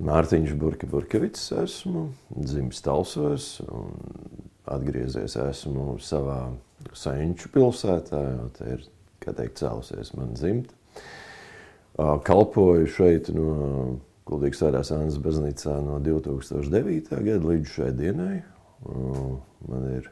Mārtiņš 0.00 0.54
Burke 0.56 0.86
Burkevits 0.88 1.50
esmu, 1.52 2.06
dzimis 2.32 2.80
Talsos 2.80 3.58
un 3.66 3.90
atgriezies 4.72 5.34
esmu 5.36 5.98
savā 6.00 6.38
Senču 6.96 7.50
pilsētā, 7.52 8.20
jo 8.24 8.46
te 8.56 8.70
ir, 8.72 8.86
kā 9.22 9.34
teikt, 9.36 9.60
cēlusies 9.60 10.14
man 10.16 10.32
dzimta. 10.32 10.74
Kalpoju 12.24 12.88
šeit 12.88 13.28
no 13.36 13.98
Kuldīgas 14.26 14.62
svētās 14.62 14.92
Annas 14.94 15.18
baznīcā 15.20 15.74
no 15.84 15.98
2009. 16.00 17.12
gada 17.26 17.50
līdz 17.52 17.74
šai 17.74 17.90
dienai. 17.98 18.36
Man 19.68 19.88
ir 19.92 20.08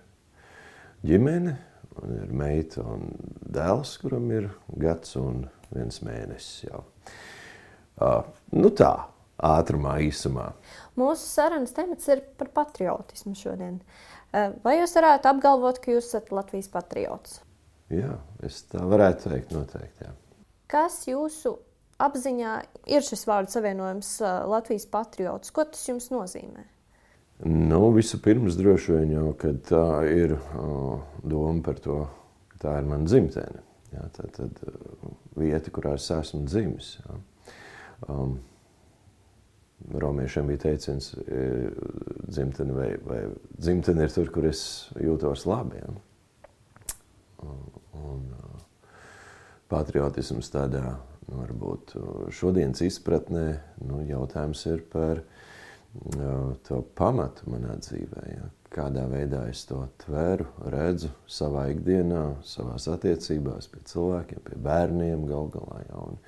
ģimene, 1.07 1.55
man 1.97 2.17
ir 2.19 2.35
meita 2.37 2.85
un 2.85 3.09
dēls, 3.49 3.95
kuram 4.03 4.29
ir 4.35 4.51
gads 4.83 5.17
un 5.19 5.47
viens 5.73 6.03
mēnesis 6.05 6.67
jau. 6.69 6.85
Nu 8.53 8.71
tā, 8.77 8.93
ātrumā, 9.47 9.97
īsumā. 10.05 10.51
Mūsu 11.01 11.25
sarunas 11.27 11.75
temats 11.77 12.09
ir 12.13 12.23
par 12.39 12.51
patriotismu 12.55 13.35
šodien. 13.39 13.81
Eh, 14.33 14.53
vai 14.65 14.77
jūs 14.79 14.95
varētu 14.99 15.31
apgalvot, 15.33 15.81
ka 15.83 15.95
jūs 15.95 16.11
esat 16.13 16.31
Latvijas 16.35 16.71
patriots? 16.73 17.41
Jā, 17.91 18.19
es 18.47 18.63
tā 18.71 18.85
varētu 18.87 19.33
teikt, 19.33 19.55
noteikti. 19.57 20.07
Jā. 20.07 20.13
Kas 20.71 21.01
jūsu 21.09 21.57
apziņā 22.01 22.53
ir 22.95 23.07
šis 23.07 23.27
vārdu 23.27 23.55
savienojums 23.57 24.13
eh, 24.23 24.37
Latvijas 24.51 24.87
patriots? 24.91 25.55
Ko 25.55 25.67
tas 25.67 25.83
jums 25.89 26.11
nozīmē? 26.15 26.67
Nu, 27.41 27.87
Vispirms, 27.97 28.59
droši 28.61 28.99
vien 28.99 29.15
jau 29.15 29.31
tā 29.65 29.85
ir 30.13 30.35
uh, 30.37 30.99
doma 31.25 31.63
par 31.65 31.79
to, 31.81 32.03
ka 32.53 32.59
tā 32.67 32.75
ir 32.83 32.89
mana 32.91 33.09
dzimtene. 33.09 33.63
Jā, 33.95 34.05
tā 34.13 34.27
ir 34.29 34.75
vieta, 35.41 35.73
kurā 35.73 35.95
es 35.97 36.11
esmu 36.13 36.45
dzimis. 36.45 36.91
Jā. 37.01 37.17
Um, 38.13 38.37
Romiešiem 39.89 40.47
bija 40.51 40.65
teiciens, 40.67 41.15
e, 41.27 41.71
dzimtene, 42.29 42.75
vai, 42.77 42.91
vai 43.07 43.21
dzimtene 43.59 44.07
ir 44.07 44.15
tur, 44.15 44.31
kur 44.33 44.47
es 44.51 44.63
jūtos 45.01 45.47
labi. 45.49 45.81
Ja? 45.81 45.95
Un, 47.47 47.63
un 47.97 48.27
patriotisms 49.71 50.53
tādā, 50.53 50.85
nu, 51.27 51.41
varbūt 51.41 51.97
šodienas 52.35 52.83
izpratnē, 52.87 53.47
nu, 53.87 54.03
jautājums 54.07 54.67
ir 54.71 54.85
par 54.93 55.25
to 56.67 56.81
pamatu 56.99 57.51
manā 57.51 57.77
dzīvē. 57.81 58.25
Ja? 58.31 58.49
Kādā 58.71 59.09
veidā 59.11 59.49
es 59.51 59.65
to 59.67 59.81
tveru, 60.05 60.47
redzu 60.71 61.11
savā 61.27 61.67
ikdienā, 61.73 62.37
savās 62.47 62.87
attiecībās, 62.93 63.67
pie 63.73 63.83
cilvēkiem, 63.91 64.45
pie 64.47 64.59
bērniem 64.63 65.27
gal 65.27 65.51
galā. 65.51 65.81
Ja? 65.89 66.05
Un, 66.05 66.21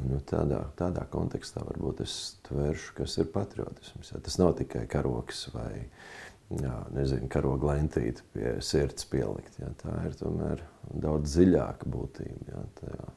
Nu, 0.00 0.22
tādā, 0.24 0.62
tādā 0.78 1.02
kontekstā 1.12 1.60
varbūt 1.68 2.00
es 2.06 2.12
tvēršu, 2.46 2.94
kas 2.96 3.16
ir 3.20 3.26
patriotisms. 3.34 4.14
Ja? 4.14 4.20
Tas 4.24 4.38
nav 4.40 4.54
tikai 4.56 4.86
karoks 4.88 5.44
vai 5.52 5.82
jā, 6.48 6.76
nezinu, 6.96 7.28
karoga 7.32 7.74
lentīte 7.74 8.24
pie 8.32 8.54
sirds 8.64 9.04
pielikt. 9.10 9.58
Ja? 9.60 9.68
Tā 9.82 9.98
ir 10.08 10.16
tomēr 10.16 10.62
daudz 10.88 11.34
dziļāka 11.34 11.92
būtība. 11.92 12.54
Ja? 12.54 12.62
Tajā 12.80 13.10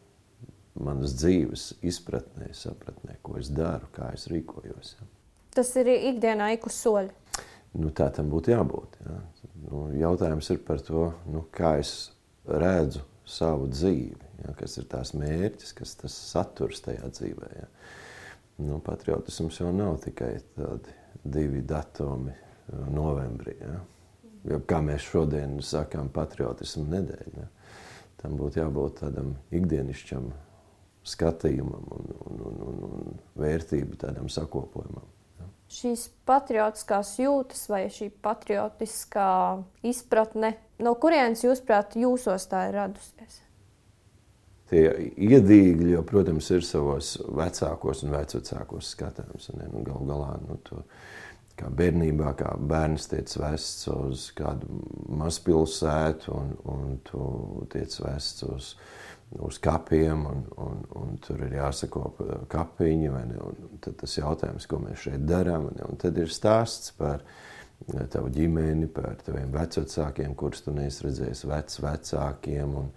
manas 0.84 1.16
dzīves 1.16 1.70
izpratnē, 1.88 2.52
sapratnē, 2.52 3.22
ko 3.24 3.38
es 3.40 3.54
daru, 3.56 3.88
kā 3.96 4.12
es 4.18 4.28
rīkojos. 4.32 4.98
Ja? 5.00 5.08
Tas 5.56 5.72
ir 5.80 5.94
ikdienā 5.96 6.52
ik 6.58 6.68
uz 6.68 6.76
soļa. 6.84 7.40
Nu, 7.80 7.88
tā 7.96 8.10
tam 8.12 8.28
būtu 8.32 8.52
jābūt. 8.52 9.00
Ja? 9.08 9.22
Nu, 9.64 9.88
jautājums 9.96 10.52
ir 10.52 10.60
par 10.68 10.84
to, 10.84 11.08
nu, 11.32 11.48
kā 11.56 11.78
es 11.80 11.96
redzu 12.44 13.08
savu 13.24 13.72
dzīvi 13.72 14.25
Ja, 14.44 14.54
kas 14.60 14.78
ir 14.82 14.88
tās 14.92 15.14
mērķis, 15.16 15.74
kas 15.78 15.96
tas 16.02 16.16
saturs 16.32 16.84
tajā 16.86 17.08
dzīvē. 17.14 17.50
Ja. 17.56 17.68
Nu, 18.66 18.80
patriotisms 18.84 19.60
jau 19.60 19.72
nav 19.76 20.00
tikai 20.04 20.38
tādi 20.56 20.96
divi 21.24 21.64
datumi 21.66 22.34
uh, 22.34 22.88
novembrī. 22.92 23.56
Ja. 23.62 23.80
Jo, 24.46 24.60
kā 24.68 24.82
mēs 24.86 25.08
šodien 25.08 25.58
sakām, 25.66 26.12
patriotismu 26.14 26.86
nedēļa. 26.92 27.46
Ja. 27.46 27.48
Tam 28.22 28.36
būtu 28.40 28.62
jābūt 28.62 29.00
tādam 29.02 29.34
ikdienišķam 29.56 30.30
skatījumam 31.06 31.90
un, 31.96 32.14
un, 32.26 32.44
un, 32.50 32.62
un, 32.68 32.86
un 32.90 33.18
vērtību 33.40 34.00
tādam 34.02 34.30
sakopojumam. 34.32 35.08
Ja. 35.40 35.50
Šīs 35.72 36.08
patriotiskās 36.28 37.16
jūtas 37.22 37.66
vai 37.70 37.86
šī 37.94 38.12
patriotiskā 38.26 39.32
izpratne, 39.86 40.56
no 40.82 40.96
kurienes 41.02 41.46
jūs 41.46 41.62
prāt 41.66 41.98
jūsos 42.00 42.50
tā 42.52 42.68
ir 42.70 42.80
radusies? 42.80 43.45
Tie 44.72 44.86
iedīgļi, 45.14 45.92
jo, 45.94 46.02
protams, 46.08 46.50
ir 46.56 46.66
savos 46.66 47.16
vecākos 47.26 48.04
un 48.06 48.16
vecākos. 48.16 48.96
Un, 49.06 49.64
nu, 49.72 49.84
gal 49.86 50.10
galā, 50.10 50.32
nu, 50.48 50.58
to, 50.66 50.82
kā 51.60 51.70
bērnībā, 51.72 52.34
kā 52.40 52.52
bērns 52.60 53.10
tiek 53.12 53.30
vests 53.40 53.88
uz 53.94 54.30
kādu 54.36 54.82
mazpilsētu, 55.22 56.34
un, 56.34 56.54
un 56.72 57.00
tu 57.08 57.26
tiek 57.72 57.92
vests 58.04 58.46
uz, 58.50 58.72
uz 59.46 59.60
kapiem, 59.64 60.26
un, 60.30 60.46
un, 60.66 60.84
un 61.02 61.18
tur 61.24 61.46
ir 61.46 61.58
jāsako 61.60 62.10
kapiņi. 62.52 63.12
Tad 63.86 64.00
tas 64.02 64.18
jautājums, 64.18 64.68
ko 64.70 64.82
mēs 64.84 65.08
šeit 65.08 65.28
darām, 65.30 65.70
un, 65.72 66.00
tad 66.02 66.18
ir 66.22 66.34
stāsts 66.34 66.96
par 66.98 67.24
tavu 68.12 68.32
ģimeni, 68.34 68.88
par 68.92 69.20
taviem 69.24 69.52
vecākiem, 69.54 70.36
kurus 70.36 70.64
tu 70.66 70.74
neesi 70.76 71.06
redzējis, 71.06 71.46
vecākiem. 71.84 72.76
Un, 72.82 72.92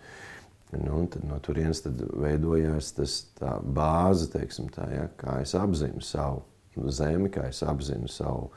Nu, 0.76 1.00
no 1.24 1.38
turienes 1.40 1.80
veidojās 1.86 2.92
tas, 2.96 3.14
tā 3.38 3.54
bāze, 3.64 4.28
teiksim, 4.32 4.68
tā, 4.72 4.84
ja, 4.92 5.06
kā 5.16 5.38
es 5.40 5.54
apzinu 5.56 6.02
savu 6.04 6.42
zemi, 6.92 7.30
kā 7.32 7.46
es 7.48 7.62
apzinu 7.64 8.10
savu 8.12 8.50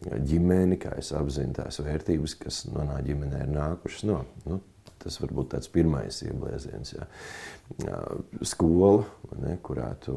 ģimeni, 0.00 0.78
kā 0.80 0.94
es 1.00 1.12
apzinu 1.16 1.52
tās 1.58 1.82
vērtības, 1.84 2.36
kas 2.40 2.62
manā 2.72 3.00
ģimenē 3.04 3.44
ir 3.44 3.52
nākušas 3.52 4.06
no. 4.08 4.22
Nu, 4.46 4.60
tas 5.02 5.20
var 5.20 5.34
būt 5.36 5.52
tāds 5.54 5.70
pirmais 5.72 6.22
ieblieziens. 6.24 6.94
Ja. 6.96 7.08
Skola, 8.46 9.04
ne, 9.42 9.56
kurā 9.64 9.90
tu 10.04 10.16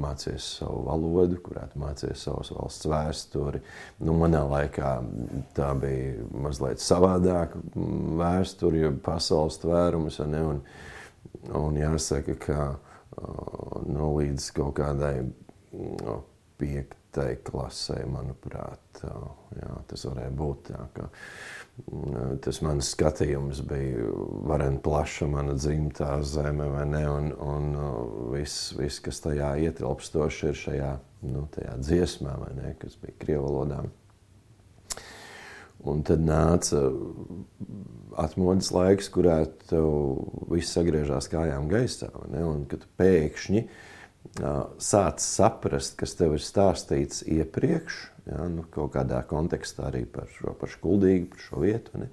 mācies 0.00 0.46
savu 0.58 0.82
valodu, 0.86 1.38
kurā 1.44 1.66
tu 1.72 1.80
mācies 1.82 2.24
savas 2.26 2.52
valsts 2.54 2.88
vēsturi. 2.88 3.62
Nu, 4.04 4.14
manā 4.18 4.44
laikā 4.48 4.92
tā 5.56 5.72
bija 5.80 6.28
mazliet 6.46 6.82
savādāka 6.82 7.60
vēsture, 8.20 8.84
jo 8.84 8.92
pasaules 9.04 9.58
tvērums. 9.62 10.20
Ne, 10.30 10.44
un, 10.52 10.62
un 11.58 11.80
jāsaka, 11.80 12.38
ka 12.46 12.68
nu, 13.88 14.12
līdz 14.18 14.50
kaut 14.56 14.76
kādai 14.78 15.14
no, 15.72 16.20
piektai 17.18 17.36
klasē, 17.42 18.04
manuprāt, 18.06 19.02
jā, 19.02 19.70
tas 19.88 20.04
varēja 20.06 20.30
būt. 20.38 20.70
Jā, 20.70 20.84
ka, 20.94 21.08
tas 22.44 22.60
mans 22.62 22.92
skatījums 22.94 23.62
bija 23.66 24.08
vareni 24.46 24.78
plaša, 24.82 25.26
mana 25.30 25.54
dzimtā 25.54 26.22
zeme, 26.22 26.68
vai 26.70 26.86
ne? 26.86 27.04
Un, 27.10 27.32
un 27.38 27.70
viss, 28.32 28.72
vis, 28.78 29.00
kas 29.00 29.20
tajā 29.24 29.56
ietilpstoši 29.66 30.50
ir 30.50 30.58
šajā 30.62 30.92
nu, 31.28 31.46
dziesmā, 31.78 32.38
vai 32.38 32.54
ne? 32.58 32.74
Kas 32.78 32.98
bija 33.00 33.18
krievu 33.18 33.48
valodā. 33.48 33.82
Un 35.88 36.02
tad 36.02 36.24
nāca 36.26 36.88
atmodas 38.18 38.72
laiks, 38.74 39.10
kurā 39.14 39.44
viss 40.50 40.74
sagriežās 40.74 41.30
kājām 41.30 41.68
gaisā, 41.70 42.10
un 42.42 42.64
kad 42.66 42.82
pēkšņi 42.98 43.62
uh, 43.62 43.86
sāc 44.82 45.22
saprast, 45.24 45.96
kas 45.98 46.14
tev 46.18 46.36
ir 46.36 46.44
stāstīts 46.44 47.24
iepriekš, 47.26 48.04
Ja, 48.28 48.44
nu, 48.52 48.64
kaut 48.72 48.92
kādā 48.96 49.22
kontekstā 49.28 49.88
arī 49.88 50.02
par 50.12 50.28
šo 50.34 50.52
pašu 50.60 50.82
kuldīgu, 50.82 51.30
par 51.32 51.44
šo 51.46 51.62
vietu. 51.62 52.02
Ne? 52.02 52.08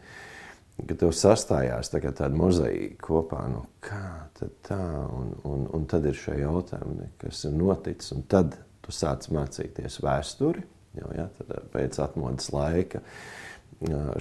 Kad 0.75 1.00
tev 1.02 1.12
sastājās 1.16 1.92
tā 1.92 2.02
tāda 2.04 2.36
mozaīka 2.36 3.00
kopā, 3.04 3.42
nu, 3.52 3.64
kā 3.84 4.28
tā, 4.68 4.80
un, 5.12 5.34
un, 5.48 5.66
un 5.75 5.88
tad 5.92 6.08
ir 6.08 6.16
šie 6.20 6.38
jautājumi, 6.42 6.98
ne, 7.02 7.09
kas 7.20 7.44
ir 7.48 7.56
noticis. 7.56 8.16
Tad 8.31 8.58
tu 8.84 8.96
sāc 8.96 9.28
mācīties 9.31 10.00
vēsturi, 10.04 10.63
jau 11.00 11.12
ja, 11.16 11.28
pēc 11.75 12.00
atmodas 12.04 12.51
laika. 12.56 13.04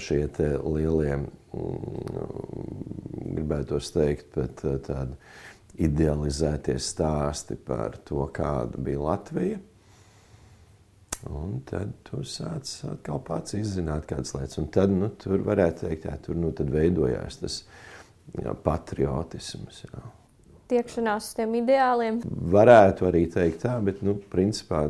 Šie 0.03 0.25
lielie, 0.67 1.15
mm, 1.55 1.99
gribētu 3.37 3.79
teikt, 3.95 4.35
bet 4.35 4.65
tādi 4.87 5.15
idealizētie 5.82 6.79
stāsti 6.79 7.56
par 7.59 7.97
to, 8.06 8.26
kāda 8.35 8.79
bija 8.79 9.06
Latvija 9.09 9.62
Un 11.31 11.61
tad 11.65 11.93
tu 12.05 12.21
sāc 12.29 12.69
atkal 12.91 13.21
pats 13.25 13.56
izzināt 13.56 14.05
kādas 14.11 14.35
lietas. 14.37 14.59
Un 14.61 14.69
tad 14.73 14.93
nu, 14.93 15.09
tur 15.21 15.41
varētu 15.47 15.87
teikt, 15.87 16.09
jā, 16.09 16.19
tur 16.21 16.37
nu, 16.37 16.50
veidojās 16.53 17.41
tas 17.41 17.62
jā, 18.37 18.53
patriotisms. 18.67 19.85
Jā. 19.87 20.03
Tiekšanās 20.69 21.31
uz 21.31 21.38
tiem 21.38 21.56
ideāliem. 21.61 22.20
Varētu 22.53 23.09
arī 23.09 23.25
teikt 23.32 23.62
tā, 23.65 23.77
bet 23.85 24.03
nu, 24.05 24.17
principā 24.32 24.87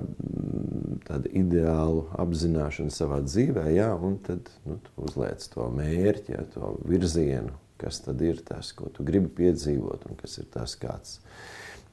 tāda 1.06 1.30
ideāla 1.30 2.06
apzināšana 2.22 2.94
savā 2.94 3.20
dzīvē, 3.26 3.68
jā, 3.74 3.90
un 3.94 4.18
tad 4.26 4.50
nu, 4.66 4.78
uzliec 5.06 5.44
to 5.54 5.68
mērķi, 5.74 6.34
jā, 6.34 6.46
to 6.54 6.74
virzienu, 6.88 7.54
kas 7.80 8.00
tad 8.04 8.22
ir 8.24 8.40
tas, 8.46 8.72
ko 8.76 8.88
tu 8.94 9.04
gribi 9.06 9.30
piedzīvot, 9.42 10.08
un 10.08 10.18
kas 10.20 10.38
ir 10.40 10.48
tas, 10.54 10.76
kāds 10.80 11.18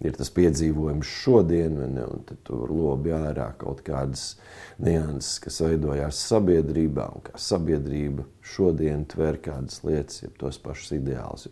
ir 0.01 0.15
tas 0.17 0.31
piedzīvojums 0.33 1.09
šodien, 1.21 1.77
ne, 1.93 2.05
un 2.09 2.23
tad 2.25 2.41
tur 2.47 2.71
lobi 2.73 3.13
ārā 3.13 3.51
kaut 3.61 3.83
kādas 3.85 4.35
nianses, 4.81 5.37
kas 5.43 5.59
veidojās 5.61 6.21
sabiedrībā, 6.29 7.07
un 7.15 7.25
kā 7.27 7.41
sabiedrība 7.41 8.25
šodien 8.53 9.05
tver 9.09 9.37
kādas 9.43 9.81
lietas, 9.85 10.23
ja 10.23 10.31
tos 10.41 10.57
pašus 10.61 10.95
ideālus. 10.97 11.49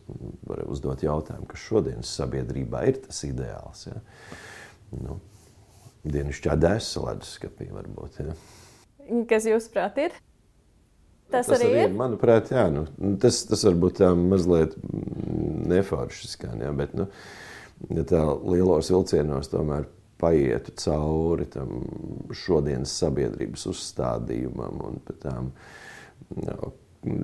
Var 0.50 0.64
uzdot 0.70 1.06
jautājumu, 1.06 1.50
kas 1.52 1.66
šodienas 1.68 2.14
sabiedrībā 2.22 2.86
ir 2.90 3.04
tas 3.06 3.22
ideāls. 3.28 3.86
Ja? 3.90 4.02
Nu, 4.98 5.20
Dienasčā 6.00 6.56
dēsa 6.56 7.04
leduskapī 7.04 7.70
varbūt. 7.76 8.22
Ja? 8.24 8.34
Kas 9.30 9.46
jūsuprāt 9.50 10.00
ir? 10.02 10.18
Tas, 11.30 11.46
tas 11.46 11.60
arī 11.60 11.70
ir. 11.84 11.94
Manuprāt, 11.94 12.50
jā, 12.54 12.66
nu, 12.74 12.88
tas, 13.22 13.44
tas 13.50 13.62
varbūt 13.68 14.00
tā 14.02 14.10
mazliet 14.18 14.74
neforši 15.70 16.32
skan, 16.32 16.64
jā, 16.66 16.74
bet, 16.76 16.96
nu, 16.98 17.06
ja 17.94 18.06
tā 18.10 18.24
lielos 18.50 18.90
vilcienos 18.90 19.52
tomēr 19.52 19.86
paietu 20.20 20.74
cauri 20.82 21.46
tam 21.54 21.84
šodienas 22.36 22.92
sabiedrības 23.00 23.68
uzstādījumam 23.72 24.82
un 24.90 24.98
tām 25.22 25.52
no, 26.36 26.74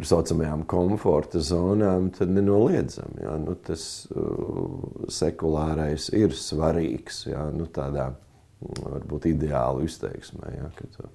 saucamajām 0.06 0.64
komforta 0.70 1.42
zonām, 1.44 2.08
tad 2.16 2.32
nenoliedzami. 2.32 3.26
Ja, 3.26 3.36
nu, 3.42 3.58
tas 3.68 4.06
uh, 4.14 5.10
sekulārais 5.12 6.08
ir 6.16 6.36
svarīgs 6.38 7.26
ja, 7.28 7.50
nu, 7.52 7.68
tādā 7.68 8.14
varbūt 8.62 9.28
ideālu 9.34 9.84
izteiksmē. 9.90 10.54
Uh, 10.56 11.10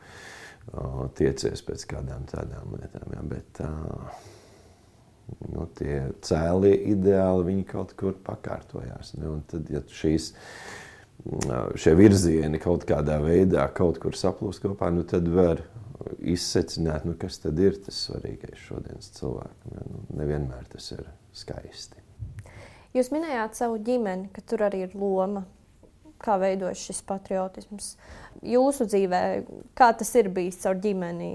tiecies 1.19 1.63
pēc 1.67 1.87
kādām 1.91 2.27
tādām 2.31 2.77
lietām. 2.77 3.11
Jā, 3.15 3.25
bet 3.31 3.63
nu, 5.51 5.67
tie 5.79 6.03
cēlie 6.27 6.75
ideāli 6.93 7.49
viņi 7.51 7.67
kaut 7.71 7.95
kur 7.99 8.17
pakārtojās. 8.27 9.15
Ne? 9.19 9.29
Un 9.35 9.45
tad, 9.51 9.71
ja 9.73 9.83
šīs, 9.95 10.33
šie 11.81 11.95
virzieni 11.99 12.61
kaut 12.63 12.87
kādā 12.89 13.21
veidā 13.25 13.67
kaut 13.75 14.01
kur 14.03 14.17
saplūst 14.17 14.63
kopā, 14.65 14.93
nu, 14.95 15.05
tad 15.09 15.29
var 15.35 15.65
izsecināt, 16.19 17.05
nu, 17.09 17.17
kas 17.21 17.43
tad 17.43 17.59
ir 17.61 17.77
tas 17.85 17.99
svarīgais 18.07 18.67
šodienas 18.67 19.11
cilvēkam. 19.19 19.75
Ja? 19.75 19.87
Nu, 19.91 20.05
nevienmēr 20.23 20.69
tas 20.73 20.93
ir 20.97 21.07
skaisti. 21.37 21.99
Jūs 22.97 23.13
minējāt 23.15 23.55
savu 23.55 23.79
ģimeni, 23.87 24.33
ka 24.35 24.43
tur 24.43 24.65
arī 24.67 24.87
ir 24.89 24.95
loma 24.99 25.45
kā 26.23 26.37
veidojas 26.41 26.83
šis 26.89 27.01
patriotisms. 27.09 27.95
Jūsu 28.47 28.87
dzīvē, 28.89 29.23
kā 29.79 29.93
tas 29.97 30.13
ir 30.19 30.31
bijis 30.35 30.61
caur 30.65 30.79
ģimeni? 30.83 31.33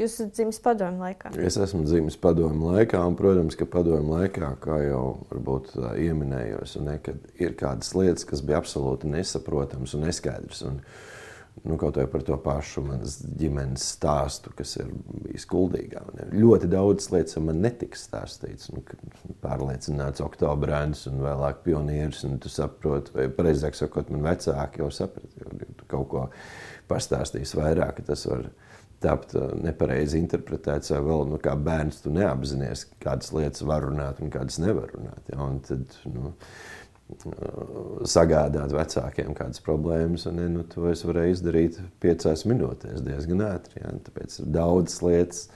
Jūs 0.00 0.16
esat 0.16 0.32
dzimis 0.34 0.58
padomju 0.64 1.04
laikā. 1.04 1.30
Es 1.44 1.58
esmu 1.60 1.84
dzimis 1.84 2.16
padomju 2.18 2.72
laikā, 2.72 3.02
un, 3.06 3.16
protams, 3.18 3.58
ka 3.60 3.68
padomju 3.68 4.16
laikā, 4.16 4.54
kā 4.64 4.78
jau 4.86 5.04
varbūt 5.30 5.74
ieminējos, 6.00 6.78
ne, 6.82 6.96
ir 7.38 7.56
kādas 7.60 7.92
lietas, 7.94 8.24
kas 8.26 8.42
bija 8.46 8.62
absolūti 8.62 9.10
nesaprotamas 9.12 9.92
un 9.94 10.06
neskaidras. 10.08 10.64
Un, 10.66 10.80
uh, 10.80 11.12
nu, 11.62 11.76
kaut 11.78 11.96
vai 11.96 12.06
par 12.10 12.24
to 12.26 12.36
pašu 12.42 12.82
manas 12.86 13.18
ģimenes 13.38 13.84
stāstu, 13.94 14.50
kas 14.56 14.74
ir 14.80 14.88
bijis 15.26 15.46
kuldīgā. 15.50 16.02
Ļoti 16.32 16.70
daudz 16.72 17.10
lietas 17.12 17.38
man 17.44 17.60
netika 17.62 17.98
stāstīts. 17.98 18.70
Nu, 18.72 18.82
pārliecināts 19.44 20.24
oktobrēns 20.24 21.06
un 21.10 21.22
vēlāk 21.22 21.62
pionieris, 21.66 22.24
un 22.28 22.40
tu 22.42 22.50
saproti, 22.52 23.14
vai 23.16 23.28
precīzāk 23.32 23.78
sakot, 23.78 24.10
man 24.10 24.26
vecāki 24.26 24.82
jau 24.82 24.90
saprata, 24.94 25.32
jo 25.38 25.70
tu 25.78 25.88
kaut 25.92 26.08
ko 26.10 26.26
pastāstīs 26.90 27.54
vairāk, 27.58 28.00
ka 28.00 28.10
tas 28.12 28.26
var 28.30 28.48
tapt 29.02 29.34
uh, 29.34 29.50
nepareizi 29.58 30.20
interpretēts, 30.22 30.92
vai 30.94 31.00
vēl 31.08 31.24
nu, 31.32 31.38
kā 31.42 31.56
bērns 31.58 32.02
tu 32.04 32.12
neapzinājies, 32.14 32.86
kādas 33.02 33.32
lietas 33.34 33.64
var 33.66 33.86
runāt 33.88 34.22
un 34.22 34.30
kādas 34.34 34.60
nevar 34.62 34.92
runāt. 34.94 35.26
Ja? 35.32 35.40
Un 35.42 35.58
tad, 35.66 35.96
nu, 36.10 36.34
sagādāt 38.08 38.72
vecākiem 38.74 39.34
kādas 39.36 39.62
problēmas, 39.64 40.26
un 40.30 40.40
nu, 40.54 40.64
to 40.68 40.86
es 40.90 41.04
varēju 41.06 41.36
izdarīt 41.36 41.78
piecās 42.02 42.46
minūtēs 42.48 43.04
diezgan 43.06 43.44
ātri. 43.46 43.82
Ja? 43.82 43.92
Tāpēc 44.06 44.38
daudzas 44.54 45.02
lietas 45.04 45.46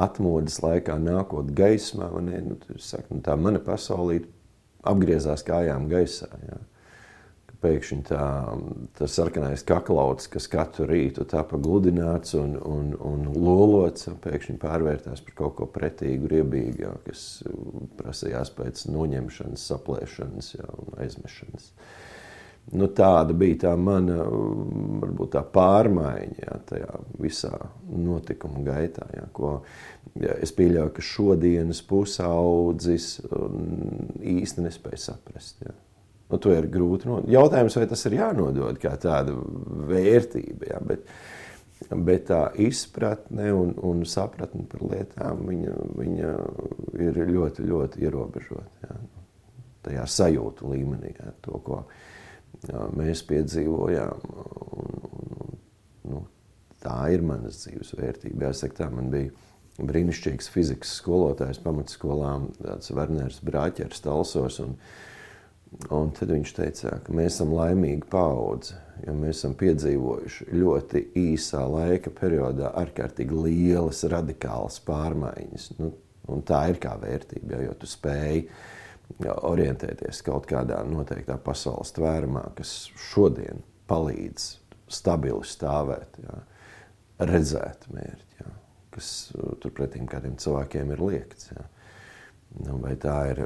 atmodas 0.00 0.60
laikā 0.64 0.96
nākot 1.02 1.50
gaismā, 1.56 2.08
ne, 2.24 2.40
nu, 2.46 2.58
saku, 2.80 3.18
nu, 3.18 3.24
tā 3.24 3.36
mana 3.36 3.60
pasaulīte 3.62 4.30
apgriezās 4.88 5.44
kājām 5.46 5.88
gaisā. 5.90 6.30
Ja? 6.48 6.60
Pēkšņi 7.62 8.04
tā, 8.08 8.26
tas 8.98 9.16
sarkanais 9.16 9.64
kaklauts, 9.66 10.28
kas 10.32 10.48
katru 10.50 10.86
rītu 10.90 11.26
tā 11.28 11.44
pagludināts 11.48 12.36
un, 12.38 12.56
un, 12.58 12.92
un 12.98 13.26
lolots, 13.36 14.08
pēkšņi 14.24 14.58
pārvērtās 14.62 15.24
par 15.26 15.36
kaut 15.38 15.56
ko 15.60 15.68
pretīgu, 15.72 16.30
riebīgu, 16.32 16.84
jā, 16.84 16.92
kas 17.06 17.26
prasījās 18.00 18.52
pēc 18.58 18.86
noņemšanas, 18.92 19.66
saplēšanas 19.72 20.54
jā, 20.58 20.70
un 20.82 20.96
aizmešanas. 21.02 21.70
Nu, 22.78 22.86
tāda 22.94 23.34
bija 23.34 23.56
tā 23.64 23.72
mana 23.74 24.20
varbūt, 24.22 25.32
tā 25.34 25.42
pārmaiņa 25.54 26.44
jā, 26.44 26.58
tajā 26.68 27.00
visā 27.18 27.56
notikuma 27.90 28.62
gaitā, 28.68 29.08
jā, 29.16 29.24
ko 29.34 29.56
jā, 30.14 30.36
es 30.38 30.54
pieļauju, 30.54 30.92
ka 30.94 31.06
šodienas 31.06 31.82
pusaudzis 31.88 33.16
īsti 34.22 34.68
nespēja 34.68 35.08
saprast. 35.08 35.64
Jā. 35.66 35.74
Nu, 36.32 36.38
to 36.40 36.54
ir 36.56 36.66
grūti. 36.72 37.10
No... 37.10 37.20
Jautājums, 37.28 37.76
vai 37.76 37.86
tas 37.90 38.06
ir 38.08 38.16
jānodod 38.16 38.78
kā 38.80 38.94
tāda 39.00 39.34
vērtība. 39.90 40.70
Jā, 40.70 40.78
bet, 40.88 41.10
bet 41.92 42.24
tā 42.30 42.46
izpratne 42.64 43.50
un, 43.52 43.74
un 43.84 44.00
sapratne 44.08 44.64
par 44.70 44.86
lietām 44.88 45.42
viņa, 45.50 45.74
viņa 45.98 46.30
ir 47.04 47.20
ļoti, 47.34 47.66
ļoti 47.68 48.06
ierobežota. 48.06 48.88
Jā. 48.88 48.96
Tajā 49.82 50.06
sajūtu 50.14 50.72
līmenī, 50.72 51.12
jā, 51.18 51.34
to, 51.44 51.58
ko 51.66 51.82
jā, 52.64 52.88
mēs 52.96 53.24
piedzīvojām. 53.28 54.26
Un, 54.32 54.98
un, 55.12 55.62
nu, 56.08 56.24
tā 56.80 56.96
ir 57.12 57.28
manas 57.28 57.60
dzīves 57.66 57.92
vērtība. 57.98 58.48
Jāsaka, 58.48 58.78
tā 58.86 58.88
man 58.94 59.12
bija 59.12 59.84
brīnišķīgs 59.84 60.48
fizikas 60.52 60.96
skolotājs 61.02 61.60
pamatskolām, 61.60 62.54
tāds 62.62 62.92
Werners 62.96 63.42
Brāķers 63.44 64.00
Talsos. 64.04 64.62
Un, 64.64 64.78
Un 65.72 66.10
tad 66.12 66.30
viņš 66.30 66.52
teica, 66.56 66.98
ka 67.04 67.14
mēs 67.16 67.36
esam 67.36 67.54
laimīgi 67.56 68.04
paudze, 68.12 68.76
jo 69.06 69.14
mēs 69.16 69.38
esam 69.40 69.54
piedzīvojuši 69.58 70.48
ļoti 70.52 71.02
īsā 71.18 71.62
laika 71.64 72.12
periodā 72.14 72.74
ārkārtīgi 72.82 73.38
lielas, 73.46 74.02
radikālas 74.12 74.78
pārmaiņas. 74.86 75.70
Nu, 75.80 75.92
tā 76.46 76.66
ir 76.70 76.80
kā 76.82 76.92
vērtība, 77.00 77.56
ja, 77.56 77.62
jo 77.66 77.76
tu 77.80 77.88
spēj 77.88 78.44
orientēties 79.32 80.22
kaut 80.24 80.46
kādā 80.50 80.78
noteiktā 80.88 81.38
pasaules 81.42 81.92
tvērumā, 81.96 82.44
kas 82.56 82.90
šodien 83.10 83.64
palīdz 83.90 84.48
stabili 84.92 85.48
stāvēt, 85.48 86.20
ja, 86.22 86.42
redzēt 87.32 87.88
mērķi, 87.92 88.42
ja, 88.42 88.54
kas 88.92 89.08
turpretī 89.64 90.04
kādiem 90.08 90.36
cilvēkiem 90.40 90.92
ir 90.94 91.04
liekts. 91.08 91.50
Ja. 91.56 91.66
Nu, 92.66 92.76
vai 92.82 92.92
tā 93.00 93.16
ir 93.32 93.40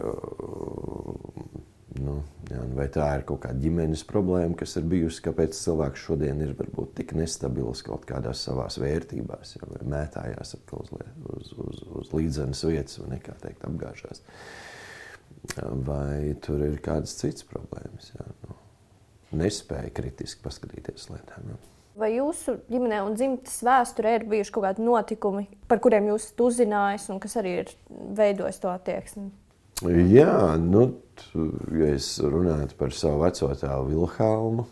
Nu, 1.97 2.17
jā, 2.51 2.61
nu, 2.61 2.75
vai 2.77 2.87
tā 2.93 3.07
ir 3.17 3.25
kaut 3.29 3.43
kāda 3.45 3.61
ģimenes 3.63 4.03
problēma, 4.09 4.57
kas 4.59 4.77
ir 4.81 4.87
bijusi, 4.91 5.23
kāpēc 5.25 5.57
cilvēks 5.57 6.03
šodien 6.09 6.43
ir 6.45 6.55
varbūt 6.59 6.97
tik 6.99 7.15
nestabils 7.17 7.85
kaut 7.87 8.05
kādās 8.09 8.43
savās 8.47 8.79
vērtībās, 8.83 9.55
jā, 9.57 9.69
vai 9.71 9.83
mētājās 9.95 10.57
uz, 10.59 10.91
uz, 11.37 11.53
uz, 11.67 11.85
uz 12.03 12.11
līdzenas 12.17 12.65
vietas, 12.69 12.99
vai 13.03 13.13
nekā 13.15 13.37
teikt, 13.45 13.65
apgāžās. 13.69 14.23
Vai 15.87 16.35
tur 16.43 16.65
ir 16.67 16.81
kādas 16.83 17.15
citas 17.21 17.47
problēmas? 17.47 18.11
Jā, 18.17 18.27
nu, 18.45 18.59
nespēja 19.45 19.95
kritiski 19.95 20.43
paskatīties 20.45 21.09
lietām. 21.13 21.55
Jā. 21.55 21.63
Vai 21.97 22.11
jūsu 22.13 22.59
ģimenē 22.69 23.01
un 23.07 23.15
dzimtes 23.17 23.63
vēsturē 23.65 24.19
ir 24.19 24.29
bijuši 24.29 24.53
kaut 24.53 24.67
kādi 24.67 24.85
notikumi, 24.85 25.47
par 25.71 25.81
kuriem 25.81 26.11
jūs 26.11 26.29
esat 26.29 26.43
uzzinājis 26.45 27.09
un 27.15 27.23
kas 27.23 27.39
arī 27.41 27.55
ir 27.63 27.73
veidojis 27.89 28.61
to 28.61 28.69
attieksmi? 28.69 29.31
Jā, 29.85 30.57
nu, 30.57 30.87
ja 31.77 31.89
es 31.93 32.15
runātu 32.25 32.79
par 32.79 32.95
savu 32.97 33.21
veco 33.27 33.51
tēvu 33.61 33.91
Vilhelmu, 33.91 34.65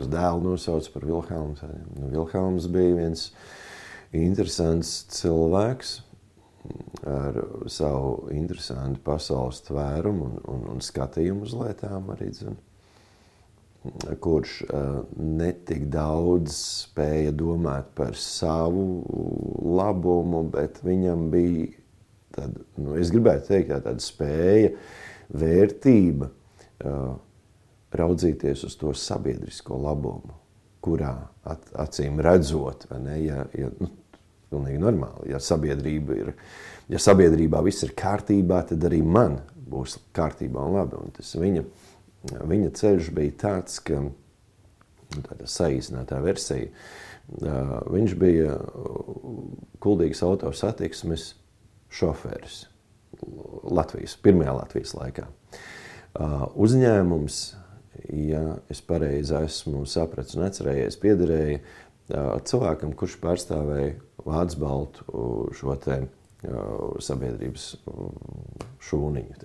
es 0.00 0.08
dēlu 0.08 0.46
nosaucu 0.46 0.94
par 0.94 1.04
Vilhelmu. 1.04 1.58
Tad, 1.58 1.74
nu, 1.98 2.08
Vilhelms 2.14 2.70
bija 2.72 2.94
viens 2.96 3.26
interesants 4.16 4.94
cilvēks 5.12 5.98
ar 7.04 7.36
savu 7.68 8.30
interesantu 8.32 9.02
pasaules 9.04 9.60
tvērumu 9.66 10.24
un, 10.30 10.40
un, 10.54 10.64
un 10.72 10.80
skatījumu 10.80 11.44
uz 11.44 11.52
lietām 11.58 12.08
arī. 12.14 12.30
Zin, 12.38 12.56
kurš 14.24 14.56
uh, 14.70 15.02
netik 15.20 15.84
daudz 15.92 16.56
spēja 16.86 17.36
domāt 17.36 17.92
par 17.98 18.16
savu 18.16 19.02
labumu, 19.60 20.46
bet 20.54 20.80
viņam 20.86 21.28
bija 21.34 21.81
tad, 22.34 22.58
nu, 22.80 22.96
es 23.00 23.12
gribētu 23.14 23.52
teikt, 23.52 23.70
tā, 23.72 23.80
tāda 23.84 24.02
spēja, 24.02 24.72
vērtība 25.32 26.30
raudzīties 27.92 28.64
uz 28.66 28.76
to 28.80 28.92
sabiedrisko 28.96 29.78
labumu, 29.80 30.36
kurā 30.82 31.14
at, 31.46 31.68
acīm 31.84 32.20
redzot, 32.24 32.88
ne, 33.02 33.18
ja, 33.22 33.44
ja, 33.56 33.70
nu, 33.78 33.90
pilnīgi 34.52 34.80
normāli, 34.82 35.30
ja 35.32 35.40
sabiedrība 35.42 36.18
ir, 36.18 36.32
ja 36.92 37.00
sabiedrībā 37.00 37.62
viss 37.64 37.86
ir 37.86 37.94
kārtībā, 37.96 38.62
tad 38.68 38.84
arī 38.88 39.00
man 39.04 39.38
būs 39.72 39.98
kārtībā 40.16 40.66
un 40.66 40.76
labi. 40.76 40.98
Un 41.00 41.14
tas 41.16 41.32
viņa, 41.38 41.64
viņa 42.50 42.72
ceļš 42.78 43.12
bija 43.16 43.38
tāds, 43.46 43.78
ka 43.84 44.00
nu, 44.02 44.12
tāda 45.28 45.48
saīsinātā 45.50 46.20
versija. 46.24 46.72
Viņš 47.32 48.16
bija 48.18 48.58
kuldīgas 49.82 50.24
autosatiksmes 50.26 51.30
šoferis 51.92 52.64
Latvijas, 53.68 54.16
pirmajā 54.24 54.54
Latvijas 54.56 54.94
laikā. 54.96 55.28
Uzņēmums, 56.58 57.38
ja 58.12 58.42
es 58.72 58.80
pareizi 58.84 59.36
esmu 59.38 59.84
sapratis 59.88 60.36
un 60.38 60.46
atcerējies, 60.48 60.98
piederēja 61.02 61.60
cilvēkam, 62.48 62.96
kurš 62.98 63.20
pārstāvēja 63.22 63.94
Vācu 64.22 64.58
baltu 64.62 65.22
šo 65.56 65.76
te 65.82 66.02
sabiedrības 67.02 67.68
šūniņu. 68.82 69.36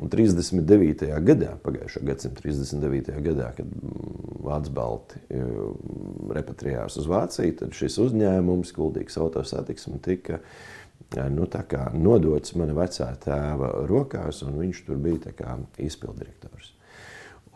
Un 0.00 0.10
39. 0.12 1.08
gadā, 1.26 1.56
pagājušā 1.64 2.02
gadsimta 2.06 2.44
39. 2.44 3.10
gadā, 3.26 3.50
kad 3.58 3.72
Vācu 4.40 4.74
balti 4.76 5.20
repatrijās 6.30 6.96
uz 7.00 7.10
Vāciju, 7.10 7.56
tad 7.58 7.74
šis 7.76 7.98
uzņēmums, 8.06 8.70
Kuldīgs 8.76 9.18
autosatiksme, 9.20 9.98
tika 10.04 10.38
nu, 11.34 11.46
nodots 11.98 12.54
mana 12.54 12.76
vecā 12.76 13.08
tēva 13.24 13.72
rokās, 13.90 14.44
un 14.46 14.60
viņš 14.60 14.84
tur 14.86 15.00
bija 15.02 15.24
izpilddirektors. 15.82 16.74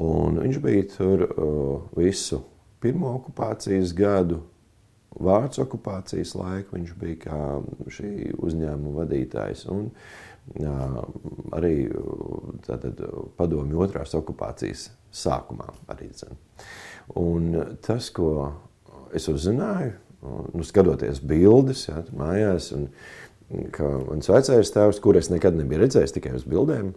Un 0.03 0.41
viņš 0.43 0.59
bija 0.63 0.89
tur 0.97 1.23
uh, 1.29 1.85
visu 1.95 2.41
pirmo 2.83 3.15
okupācijas 3.21 3.95
gadu, 3.97 4.43
Vācu 5.15 5.63
okupācijas 5.63 6.35
laiku 6.35 6.75
viņš 6.75 6.95
bija 6.99 7.19
kā 7.23 7.41
šī 7.95 8.33
uzņēmuma 8.35 9.05
vadītājs. 9.05 9.63
Un, 9.71 9.93
arī 11.55 11.75
tātad, 12.67 12.99
padomju 13.39 13.85
otrās 13.87 14.15
okupācijas 14.19 14.89
sākumā. 15.15 15.71
Arī, 15.95 16.11
tas, 17.87 18.11
ko 18.15 18.31
es 19.15 19.29
uzzināju, 19.31 19.95
nu, 20.55 20.67
skatoties 20.67 21.23
bildes 21.23 21.87
jā, 21.89 22.03
mājās, 22.17 22.73
un 22.77 22.89
ka 23.75 23.89
mans 24.05 24.31
vecais 24.31 24.75
tēvs, 24.77 25.01
kur 25.05 25.19
es 25.21 25.31
nekad 25.33 25.57
nebiju 25.59 25.85
redzējis, 25.85 26.15
tikai 26.17 26.37
uz 26.39 26.47
bildēm, 26.49 26.95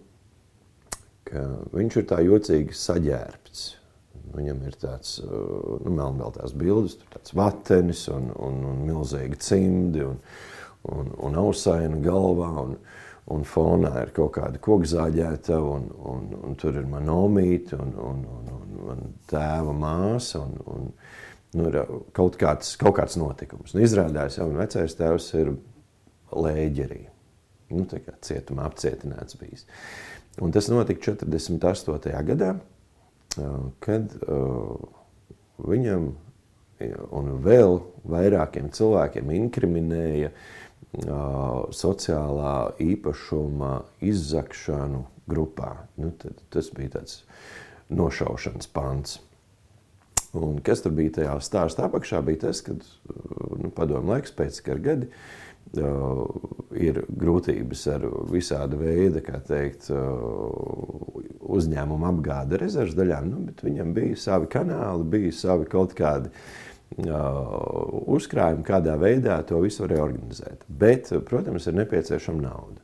viņš 1.73 1.99
ir 1.99 2.07
tā 2.07 2.21
jocīgi 2.23 2.77
saģērbts 2.77 3.65
Viņam 4.35 4.61
ir 4.67 4.77
tāds 4.79 5.17
uh, 5.23 5.77
nu, 5.85 5.91
melnbaltās 5.95 6.53
bildes, 6.57 6.97
tāds 7.13 7.33
vatenis 7.37 8.05
un, 8.13 8.29
un, 8.43 8.61
un 8.69 8.81
milzīgi 8.85 9.39
cimdi 9.41 10.03
un, 10.05 10.17
un, 10.93 11.11
un 11.29 11.37
ausaina 11.43 11.99
galvā. 12.03 12.51
Un, 12.67 12.77
un 13.35 13.41
fonā 13.43 13.91
ir 14.05 14.13
kaut 14.15 14.37
kāda 14.37 14.59
kokzāģēta, 14.63 15.57
un, 15.59 15.89
un, 16.07 16.27
un 16.47 16.53
tur 16.59 16.77
ir 16.79 16.85
mana 16.87 17.11
omīte, 17.25 17.75
un, 17.75 17.89
un, 17.99 18.21
un, 18.37 18.45
un, 18.55 18.77
un 18.93 19.01
tēva 19.27 19.73
māsa. 19.75 20.45
Un, 20.45 20.53
un, 20.71 20.85
nu, 21.57 21.65
ir 21.67 21.81
kaut 22.15 22.37
kāds, 22.39 22.75
kaut 22.79 22.95
kāds 23.01 23.17
notikums. 23.19 23.75
Nu, 23.75 23.83
izrādās, 23.83 24.39
ka 24.39 24.47
vecais 24.55 24.95
tēvs 24.95 25.27
ir 25.41 25.51
lēģerī. 26.31 27.03
Nu, 27.73 27.83
tā 27.89 27.99
kā 28.03 28.15
cietumā 28.23 28.67
apcietināts 28.69 29.37
bijis. 29.39 29.67
Un 30.41 30.53
tas 30.55 30.69
notika 30.71 31.11
48. 31.11 32.13
gadā 32.27 32.55
kad 33.83 34.13
viņam 35.57 36.07
un 37.17 37.29
vēl 37.43 37.79
vairākiem 38.07 38.69
cilvēkiem 38.73 39.31
inkriminēja 39.33 40.31
sociālā 41.75 42.55
īpašuma 42.81 43.71
izzakšanu 44.05 45.03
grupā. 45.29 45.71
Nu, 45.99 46.13
tas 46.53 46.69
bija 46.73 46.99
tāds 46.99 47.23
nošaušanas 47.89 48.69
pants. 48.73 49.17
Un 50.37 50.59
kas 50.61 50.83
tur 50.83 50.93
bija 50.93 51.17
tajā 51.17 51.33
stāstā 51.41 51.87
apakšā, 51.87 52.21
bija 52.25 52.45
tas, 52.45 52.61
ka 52.61 52.75
nu, 52.77 53.71
padomu 53.73 54.11
laiks 54.13 54.33
pēc 54.35 54.59
kara 54.65 54.83
gadi 54.83 55.07
uh, 55.07 55.46
ir 55.75 57.01
grūtības 57.09 57.83
ar 57.93 58.05
visāda 58.31 58.79
veida, 58.79 59.21
kā 59.25 59.39
teikt, 59.45 59.89
uzņēmuma 61.47 62.11
apgāde 62.13 62.59
rezerves 62.61 62.95
daļām, 62.97 63.29
nu, 63.31 63.43
bet 63.49 63.63
viņam 63.65 63.93
bija 63.95 64.17
savi 64.19 64.49
kanāli, 64.51 65.07
bija 65.17 65.35
savi 65.35 65.67
kaut 65.71 65.95
kādi 65.97 66.31
uzkrājumi, 66.97 68.65
kādā 68.67 68.95
veidā 68.99 69.41
to 69.47 69.59
visu 69.63 69.83
varēja 69.83 70.07
organizēt. 70.07 70.67
Bet, 70.69 71.11
protams, 71.27 71.67
ir 71.67 71.79
nepieciešama 71.81 72.45
nauda. 72.45 72.83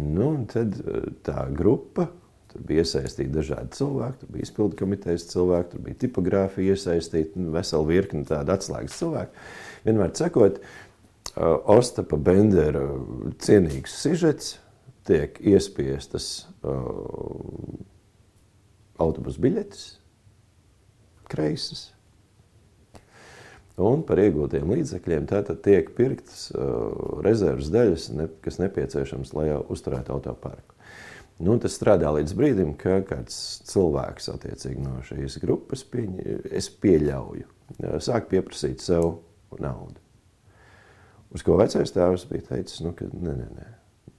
Nu, 0.00 0.34
tad 0.50 0.76
tā 1.26 1.46
grupa, 1.56 2.10
tur 2.52 2.66
bija 2.66 2.84
iesaistīti 2.84 3.32
dažādi 3.34 3.74
cilvēki, 3.78 4.20
tur 4.20 4.36
bija 4.36 4.46
izpildu 4.46 4.78
komitejas 4.78 5.26
cilvēki, 5.32 5.72
tur 5.72 5.82
bija 5.88 6.00
tipogrāfija 6.04 6.76
iesaistīta, 6.76 7.40
nu, 7.40 7.50
vesela 7.56 7.88
virkne 7.88 8.22
tādu 8.28 8.54
atslēgas 8.54 9.00
cilvēku. 9.00 9.48
Vienmēr 9.88 10.12
sakot, 10.20 10.60
uh, 10.60 10.89
Uh, 10.89 10.89
Ostapa 11.38 12.18
Bendera 12.18 12.82
cienīgs 13.42 13.94
sižets, 14.02 14.56
tiek 15.06 15.38
iespiestas 15.46 16.48
uh, 16.66 17.38
autobusu 19.00 19.42
biļetes, 19.42 19.84
kreisas. 21.30 21.88
Un 23.80 24.02
par 24.04 24.20
iegūtiem 24.20 24.68
līdzekļiem 24.74 25.30
tātad 25.30 25.62
tiek 25.64 25.88
pirktas 25.96 26.50
uh, 26.52 27.22
rezerves 27.24 27.70
daļas, 27.72 28.10
ne, 28.18 28.26
kas 28.44 28.60
nepieciešams, 28.60 29.32
lai 29.38 29.48
uzturētu 29.56 30.12
autoparku. 30.16 30.76
Nu, 31.40 31.54
tas 31.56 31.78
strādā 31.78 32.10
līdz 32.12 32.34
brīdim, 32.36 32.74
kad 32.76 33.06
kāds 33.08 33.38
cilvēks 33.70 34.28
no 34.82 34.98
šīs 35.08 35.38
grupas 35.40 35.86
pieņa, 35.88 36.60
pieļauju, 36.82 37.48
sāk 38.04 38.28
pieprasīt 38.28 38.84
sev 38.84 39.22
naudu. 39.56 39.96
Uz 41.30 41.44
ko 41.46 41.56
vecais 41.60 41.92
tēvs 41.94 42.26
bija 42.30 42.48
teicis, 42.48 42.80
nu, 42.82 42.92
ka 42.96 43.06
nē, 43.06 43.34
nē, 43.38 43.48
nē. 43.54 43.68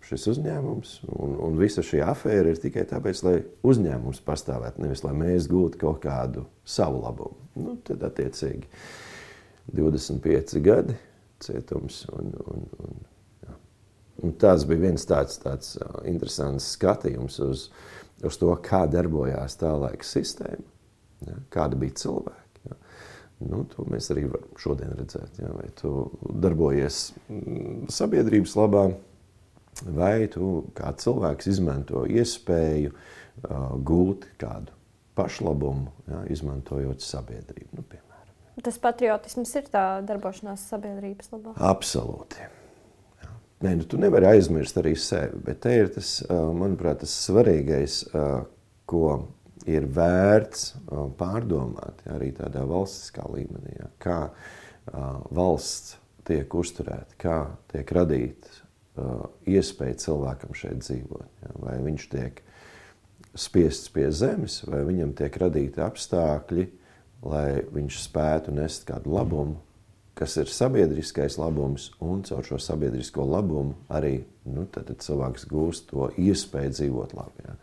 šis 0.07 0.29
uzņēmums 0.31 0.93
un, 1.11 1.35
un 1.43 1.59
visa 1.59 1.83
šī 1.85 1.99
afēra 2.07 2.53
ir 2.53 2.59
tikai 2.61 2.85
tāpēc, 2.89 3.21
lai 3.27 3.35
uzņēmums 3.67 4.23
pastāvētu, 4.25 4.81
nevis 4.83 5.03
lai 5.03 5.13
mēs 5.17 5.49
gūtu 5.51 5.81
kaut 5.81 6.01
kādu 6.05 6.45
savu 6.63 7.03
labumu. 7.03 7.37
Nu, 7.59 7.75
tad, 7.85 8.03
attiecīgi, 8.07 8.69
25 9.75 10.63
gadi 10.63 10.95
cietums. 11.43 12.05
Un, 12.15 12.31
un, 12.47 12.67
un, 12.79 12.99
jā. 13.45 13.55
un 14.23 14.35
tas 14.41 14.65
bija 14.67 14.87
viens 14.87 15.07
tāds, 15.07 15.39
tāds 15.41 15.75
interesants 16.07 16.71
skatījums 16.77 17.39
uz, 17.43 17.65
uz 18.23 18.39
to, 18.39 18.53
kā 18.63 18.85
darbojās 18.89 19.57
tā 19.59 19.73
laika 19.83 20.07
sistēma, 20.07 20.63
ja, 21.27 21.41
kāda 21.53 21.79
bija 21.81 21.99
cilvēka. 22.05 22.40
Nu, 23.49 23.63
to 23.71 23.85
mēs 23.89 24.11
arī 24.13 24.27
varam 24.29 24.59
šodien 24.59 24.93
redzēt. 24.97 25.39
Ja? 25.41 25.49
Vai 25.55 25.69
tu 25.77 25.93
darbojies 26.43 26.99
mm, 27.27 27.89
sabiedrības 27.93 28.53
labā, 28.59 28.85
vai 29.87 30.27
tu 30.31 30.51
kā 30.77 30.91
cilvēks 31.01 31.49
izmanto 31.49 32.05
iespēju 32.05 32.93
uh, 32.93 33.73
gūt 33.87 34.29
kādu 34.41 34.75
pašlabumu, 35.17 35.89
ja? 36.11 36.23
izmantojot 36.33 37.03
sabiedrību. 37.05 37.69
Nu, 37.79 37.85
piemēram. 37.87 38.61
Tas 38.61 38.77
patriotisms 38.81 39.53
ir 39.57 39.69
tā 39.73 39.85
darbošanās 40.05 40.67
sabiedrības 40.69 41.31
labā. 41.33 41.55
Absolūti. 41.71 42.43
Ja. 42.43 42.51
Nē, 43.61 43.75
nu, 43.77 43.85
tu 43.85 43.97
nevari 44.01 44.25
aizmirst 44.31 44.77
arī 44.81 44.95
sevi, 44.97 45.37
bet 45.45 45.59
te 45.65 45.75
ir 45.77 45.91
tas, 45.93 46.15
manuprāt, 46.29 47.03
tas 47.03 47.13
svarīgais, 47.27 48.03
ko 48.89 49.11
ir 49.69 49.87
vērts 49.93 50.73
pārdomāt 51.19 52.03
ja, 52.05 52.15
arī 52.17 52.31
tādā 52.37 52.63
valstiskā 52.67 53.25
līmenī, 53.29 53.75
ja, 53.79 53.89
kā 54.01 54.19
uh, 54.29 55.21
valsts 55.33 55.97
tiek 56.27 56.53
uzturēta, 56.53 57.17
kā 57.21 57.37
tiek 57.73 57.91
radīta 57.97 58.51
uh, 58.51 59.25
iespēja 59.49 59.99
cilvēkam 60.05 60.55
šeit 60.57 60.83
dzīvot. 60.85 61.27
Ja, 61.45 61.55
vai 61.63 61.77
viņš 61.83 62.07
tiek 62.13 62.43
spiests 63.37 63.91
pie 63.93 64.09
zemes, 64.11 64.61
vai 64.67 64.83
viņam 64.87 65.15
tiek 65.17 65.35
radīti 65.41 65.81
apstākļi, 65.83 66.67
lai 67.27 67.61
viņš 67.71 67.99
spētu 68.01 68.53
nest 68.55 68.87
kādu 68.89 69.13
labumu, 69.15 69.59
kas 70.17 70.35
ir 70.41 70.51
sabiedriskais 70.51 71.37
labums, 71.39 71.89
un 72.03 72.25
caur 72.27 72.45
šo 72.45 72.59
sabiedrisko 72.61 73.23
labumu 73.25 73.77
arī 73.89 74.19
nu, 74.45 74.65
tad, 74.67 74.89
tad 74.89 75.01
cilvēks 75.05 75.47
gūst 75.49 75.89
to 75.91 76.09
iespēju 76.19 76.73
dzīvot 76.75 77.15
labi. 77.17 77.45
Ja. 77.47 77.55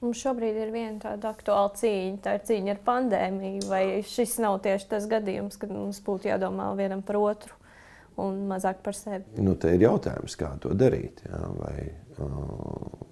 Mums 0.00 0.22
šobrīd 0.24 0.56
ir 0.56 0.70
viena 0.72 0.96
tāda 1.02 1.34
aktuāla 1.34 1.74
cīņa, 1.76 2.20
tā 2.24 2.38
ir 2.38 2.44
cīņa 2.48 2.72
ar 2.72 2.78
pandēmiju. 2.86 3.66
Vai 3.68 3.82
šis 4.08 4.38
nav 4.40 4.62
tieši 4.64 4.88
tas 4.94 5.08
gadījums, 5.10 5.60
kad 5.60 5.72
mums 5.74 6.00
būtu 6.06 6.30
jādomā 6.30 6.70
vienam 6.78 7.02
par 7.04 7.20
otru 7.20 7.56
un 8.20 8.46
mazāk 8.48 8.80
par 8.84 8.96
sevi? 8.96 9.26
Nu, 9.44 9.58
te 9.60 9.74
ir 9.76 9.84
jautājums, 9.84 10.38
kā 10.40 10.54
to 10.62 10.72
darīt. 10.76 11.20
Jā, 11.28 11.42
vai, 11.58 11.74
uh, 12.16 13.10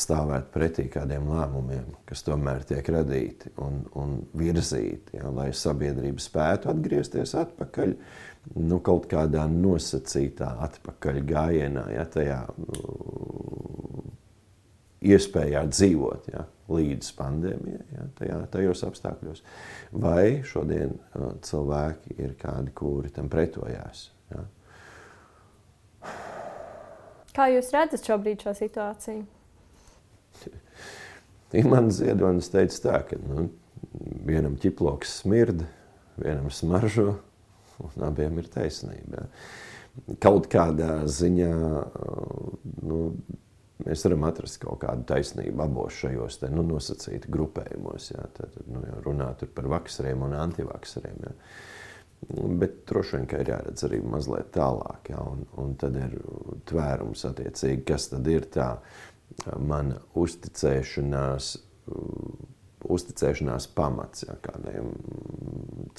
stāvēt 0.00 0.48
pretī 0.54 0.86
kādiem 0.92 1.28
lēmumiem, 1.28 1.92
kas 2.08 2.24
tomēr 2.24 2.64
tiek 2.68 2.88
radīti 2.96 3.52
un, 3.60 3.82
un 4.00 4.16
virzīti, 4.40 5.18
ja, 5.18 5.28
lai 5.34 5.50
sabiedrība 5.52 6.22
spētu 6.22 6.72
atgriezties 6.72 7.36
atpakaļ 7.44 7.92
nu, 8.56 8.80
kaut 8.84 9.08
kādā 9.12 9.44
nosacītā 9.52 10.54
atpakaļ 10.64 11.20
gājienā, 11.28 11.86
ja 11.92 12.08
tajā 12.08 12.40
uh, 12.48 13.73
iespējā 15.04 15.64
dzīvot 15.70 16.28
ja, 16.32 16.44
līdz 16.72 17.10
pandēmijai, 17.18 17.86
ja, 17.94 18.06
tajā, 18.18 18.38
tajos 18.52 18.84
apstākļos. 18.88 19.42
Vai 20.04 20.42
šodien 20.48 20.96
uh, 20.96 21.34
cilvēki 21.44 22.18
ir 22.18 22.34
kādi, 22.40 22.72
kuri 22.76 23.12
tam 23.14 23.28
pretojās? 23.32 24.08
Ja. 24.32 24.44
Kā 27.34 27.48
jūs 27.50 27.72
redzat 27.74 28.06
šobrīd 28.06 28.44
šo 28.46 28.54
situāciju? 28.56 29.24
Imants 31.60 32.00
Ziedonis 32.00 32.50
teica 32.50 32.80
tā, 32.88 32.98
ka 33.10 33.20
nu, 33.20 33.48
vienam 34.26 34.56
ķiploks 34.60 35.20
smird, 35.20 35.64
vienam 36.18 36.50
smaržo, 36.54 37.16
un 37.84 38.06
abiem 38.06 38.38
ir 38.40 38.50
taisnība. 38.50 39.24
Ja. 39.24 40.16
Kaut 40.22 40.48
kādā 40.50 41.04
ziņā 41.06 41.52
nu, 42.82 42.98
mēs 43.82 44.04
varam 44.06 44.26
atrast 44.28 44.60
kaut 44.62 44.82
kādu 44.84 45.06
taisnību 45.08 45.64
abos 45.64 45.96
šajos 45.98 46.40
te, 46.42 46.50
nu, 46.52 46.64
nosacītu 46.68 47.30
grupējumos. 47.34 48.10
Ja. 48.14 48.26
Tad 48.36 48.58
nu, 48.70 48.82
runāt 49.06 49.46
par 49.54 49.68
vakseriem 49.72 50.22
un 50.26 50.36
antivakseriem. 50.38 51.24
Ja. 51.26 51.34
Bet 52.60 52.84
droši 52.88 53.18
vien 53.18 53.26
ir 53.42 53.50
jāredz 53.52 53.84
arī 53.84 53.98
mazliet 54.00 54.52
tālāk, 54.54 55.10
ja, 55.12 55.20
un, 55.28 55.42
un 55.60 55.74
tad 55.80 55.96
ir 56.00 56.14
tvērums 56.70 57.26
attiecīgi, 57.28 57.82
kas 57.90 58.08
tad 58.14 58.30
ir 58.32 58.46
tā 58.54 58.70
mana 59.60 59.98
uzticēšanās, 60.16 61.50
uzticēšanās 62.96 63.68
pamats 63.76 64.24
ja, 64.24 64.38
kādiem 64.46 64.94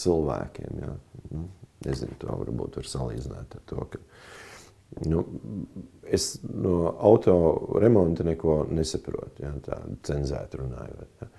cilvēkiem. 0.02 0.82
Ja. 0.82 0.96
Nu, 1.36 1.46
nezinu, 1.86 2.18
to 2.22 2.40
varbūt 2.42 2.80
var 2.80 2.90
salīdzināt 2.90 3.60
ar 3.60 3.66
to, 3.70 3.86
ka 3.92 4.02
nu, 5.04 5.24
es 6.06 6.40
no 6.44 6.96
auto 7.00 7.36
remonta 7.82 8.24
neko 8.24 8.66
nesaprotu, 8.72 9.44
ja, 9.44 9.52
tā 9.66 9.80
cenzēti 10.08 10.62
runājot. 10.62 11.10
Ja. 11.22 11.30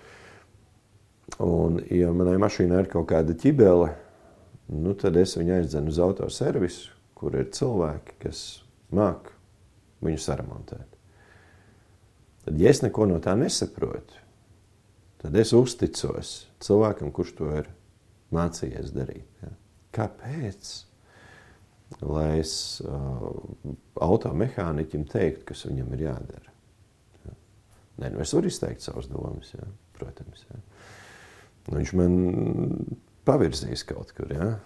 Un, 1.43 1.81
ja 1.91 2.13
manai 2.15 2.37
mašīnai 2.43 2.85
ir 2.85 2.91
kaut 2.93 3.09
kāda 3.11 3.35
ķibele, 3.39 3.91
nu, 4.75 4.95
tad 4.99 5.17
es 5.21 5.37
viņu 5.39 5.57
aizdzenu 5.59 5.93
uz 5.93 6.03
autoservisu, 6.03 6.93
kur 7.17 7.39
ir 7.39 7.49
cilvēki, 7.55 8.19
kas 8.27 8.43
māk 8.95 9.33
viņu 10.05 10.21
saremontēt. 10.23 10.87
Tad, 12.47 12.61
ja 12.63 12.71
es 12.71 12.83
neko 12.85 13.09
no 13.11 13.19
tā 13.23 13.35
nesaprotu, 13.39 14.21
tad 15.23 15.37
es 15.41 15.51
uzticos 15.57 16.37
cilvēkam, 16.63 17.11
kurš 17.15 17.33
to 17.41 17.51
ir 17.63 17.71
mācījies 18.35 18.93
darīt. 18.95 19.27
Ja? 19.43 19.55
Kāpēc? 19.97 20.86
Lai 22.03 22.41
es 22.41 22.53
uh, 22.83 23.27
automehāniķim 24.03 25.07
teiktu, 25.11 25.45
kas 25.53 25.67
viņam 25.69 25.93
ir 25.95 26.07
jādara. 26.09 26.55
Ja? 27.25 27.35
Nē, 28.03 28.11
nu 28.17 28.23
es 28.25 28.35
varu 28.35 28.51
izteikt 28.51 28.85
savas 28.85 29.07
domas, 29.11 29.53
ja? 29.55 29.69
protams. 29.97 30.43
Ja? 30.51 30.59
Nu, 31.69 31.79
viņš 31.79 31.93
man 31.99 32.17
pavirzīs 33.27 33.87
kaut 33.87 34.11
kur, 34.17 34.35
ja? 34.35 34.57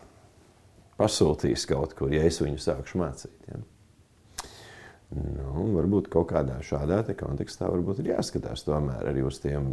pasūtīs 1.01 1.67
kaut 1.69 1.95
kur, 1.97 2.13
ja 2.13 2.25
es 2.29 2.41
viņu 2.43 2.61
sākšu 2.61 3.01
mācīt. 3.01 3.53
Ja? 3.53 3.61
Nu, 5.11 5.65
varbūt 5.75 6.09
kaut 6.13 6.29
kādā 6.31 6.61
šādā 6.63 7.03
kontekstā 7.19 7.67
ir 7.73 8.13
jāskatās 8.13 8.63
tomēr 8.63 9.09
arī 9.11 9.25
uz 9.27 9.41
tiem 9.43 9.73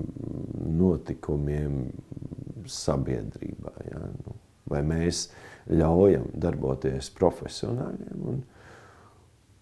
notikumiem 0.79 1.83
sabiedrībā. 2.67 3.73
Ja? 3.91 4.01
Nu, 4.23 4.37
vai 4.67 4.81
mēs 4.87 5.27
ļaujam 5.69 6.29
darboties 6.37 7.09
profesionāļiem 7.17 8.23
un 8.31 8.41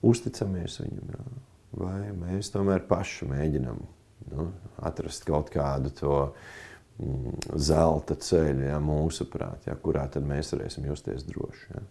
uzticamies 0.05 0.79
viņam, 0.83 1.11
ja? 1.15 1.25
vai 1.75 1.99
mēs 2.15 2.51
tomēr 2.53 2.85
paši 2.87 3.27
mēģinam 3.29 3.81
nu, 4.31 4.47
atrast 4.85 5.25
kaut 5.27 5.51
kādu 5.53 5.91
to 5.95 6.15
mm, 7.01 7.57
zelta 7.57 8.17
ceļu, 8.21 8.69
ja, 8.69 8.79
mūsuprāt, 8.83 9.67
ja, 9.69 9.75
kurā 9.81 10.07
tad 10.11 10.27
mēs 10.27 10.53
varēsim 10.55 10.87
justies 10.89 11.25
droši. 11.27 11.67
Ja? 11.73 11.83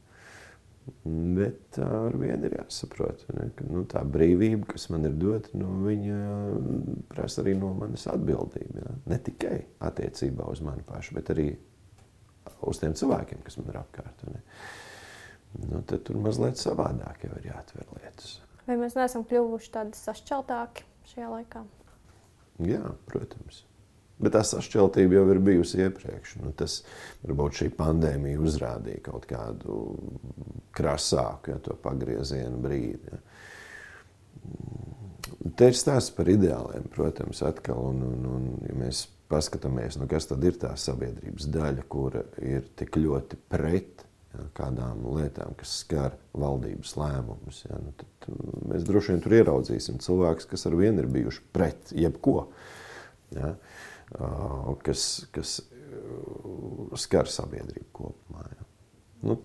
Bet 1.05 1.79
ar 1.81 2.12
vienu 2.20 2.44
ir 2.44 2.59
jāsaprot, 2.59 3.22
ne, 3.33 3.48
ka 3.57 3.64
nu, 3.64 3.87
tā 3.88 4.03
brīvība, 4.05 4.66
kas 4.74 4.90
man 4.92 5.09
ir 5.09 5.14
dota, 5.16 5.48
nu, 5.57 5.79
viņa 5.87 6.18
prasa 7.09 7.40
arī 7.40 7.55
no 7.57 7.72
manas 7.79 8.05
atbildību. 8.12 8.83
Ja? 8.83 8.96
Ne 9.14 9.20
tikai 9.24 9.62
attiecībā 9.85 10.48
uz 10.53 10.61
mani 10.64 10.85
pašu, 10.85 11.16
bet 11.16 11.33
arī 11.33 11.55
uz 12.64 12.80
tiem 12.80 12.96
cilvēkiem, 12.98 13.44
kas 13.44 13.59
man 13.61 13.70
ir 13.72 13.78
apkārt. 13.80 14.24
Ne? 14.30 14.42
Nu, 15.68 15.83
tad 15.87 16.02
tur 16.07 16.18
mazliet 16.22 16.59
savādāk 16.59 17.26
jau 17.28 17.35
ir 17.38 17.52
jāatver 17.52 17.87
lietas. 17.98 18.38
Vai 18.64 18.78
mēs 18.80 18.96
neesam 18.96 19.26
kļuvuši 19.28 19.70
tādi 19.74 20.00
sašķeltāki 20.00 20.87
šajā 21.12 21.28
laikā? 21.30 21.62
Jā, 22.64 22.85
protams. 23.11 23.64
Bet 24.22 24.33
tā 24.37 24.44
sašķeltība 24.46 25.18
jau 25.18 25.24
ir 25.33 25.40
bijusi 25.42 25.80
iepriekš. 25.85 26.37
Nu, 26.42 26.52
tas 26.57 26.78
varbūt 27.24 27.59
šī 27.61 27.68
pandēmija 27.76 28.40
uzrādīja 28.40 29.02
kaut 29.11 29.26
kādu 29.30 29.78
krasāku, 30.74 31.50
ja 31.50 31.59
to 31.62 31.74
pagriezienu 31.83 32.62
brīdi. 32.62 33.11
Ja. 33.11 33.18
Te 35.59 35.68
ir 35.70 35.76
stāsts 35.76 36.14
par 36.14 36.30
ideāliem, 36.30 36.87
protams, 36.94 37.42
atkal. 37.46 37.80
Un, 37.90 38.02
un, 38.07 38.24
un, 38.30 38.46
ja 38.68 38.74
mēs 38.78 39.04
paskatāmies, 39.35 39.99
nu, 39.99 40.09
kas 40.11 40.29
tad 40.31 40.44
ir 40.47 40.59
tā 40.61 40.73
sabiedrības 40.79 41.49
daļa, 41.53 41.85
kura 41.90 42.25
ir 42.42 42.66
tik 42.79 42.99
ļoti 43.01 43.38
pret 43.51 44.05
ja, 44.35 44.44
kādām 44.57 45.03
lietām, 45.16 45.57
kas 45.59 45.79
skar 45.83 46.14
valdības 46.38 46.94
lēmumus, 47.01 47.64
ja, 47.66 47.79
nu, 47.83 47.94
tad 47.99 48.29
mēs 48.70 48.87
droši 48.87 49.14
vien 49.14 49.25
tur 49.25 49.37
ieraudzīsim 49.40 49.99
cilvēkus, 50.05 50.49
kas 50.51 50.66
ar 50.70 50.77
vienu 50.79 51.03
ir 51.03 51.11
bijuši 51.14 51.47
pret 51.55 51.94
jebko. 51.94 52.37
Ja. 53.35 53.55
Kas, 54.85 55.25
kas 55.35 55.57
skar 57.01 57.27
sabiedrību 57.31 57.88
kopumā. 57.97 58.44
Ja. 58.53 58.66
Nu, 59.25 59.38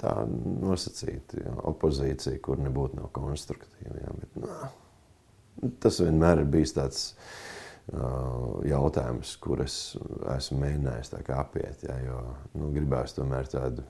tā 0.00 0.12
nosacīta 0.30 1.42
ja, 1.42 1.52
opozīcija, 1.68 2.38
kur 2.44 2.62
nebūtu 2.62 3.00
nav 3.00 3.10
konstruktīva. 3.16 3.98
Ja, 4.00 4.14
bet, 4.16 4.38
nu, 4.40 5.68
tas 5.82 6.00
vienmēr 6.00 6.44
ir 6.44 6.48
bijis 6.54 6.72
tāds 6.78 7.02
uh, 7.10 7.28
jautājums, 8.66 9.36
kurus 9.42 9.76
esmu 10.34 10.58
mēģinājis 10.64 11.12
apiet. 11.36 11.84
Ja, 11.86 11.98
jo 12.02 12.22
nu, 12.58 12.70
gribēs 12.74 13.14
tomēr 13.16 13.46
tādu 13.50 13.84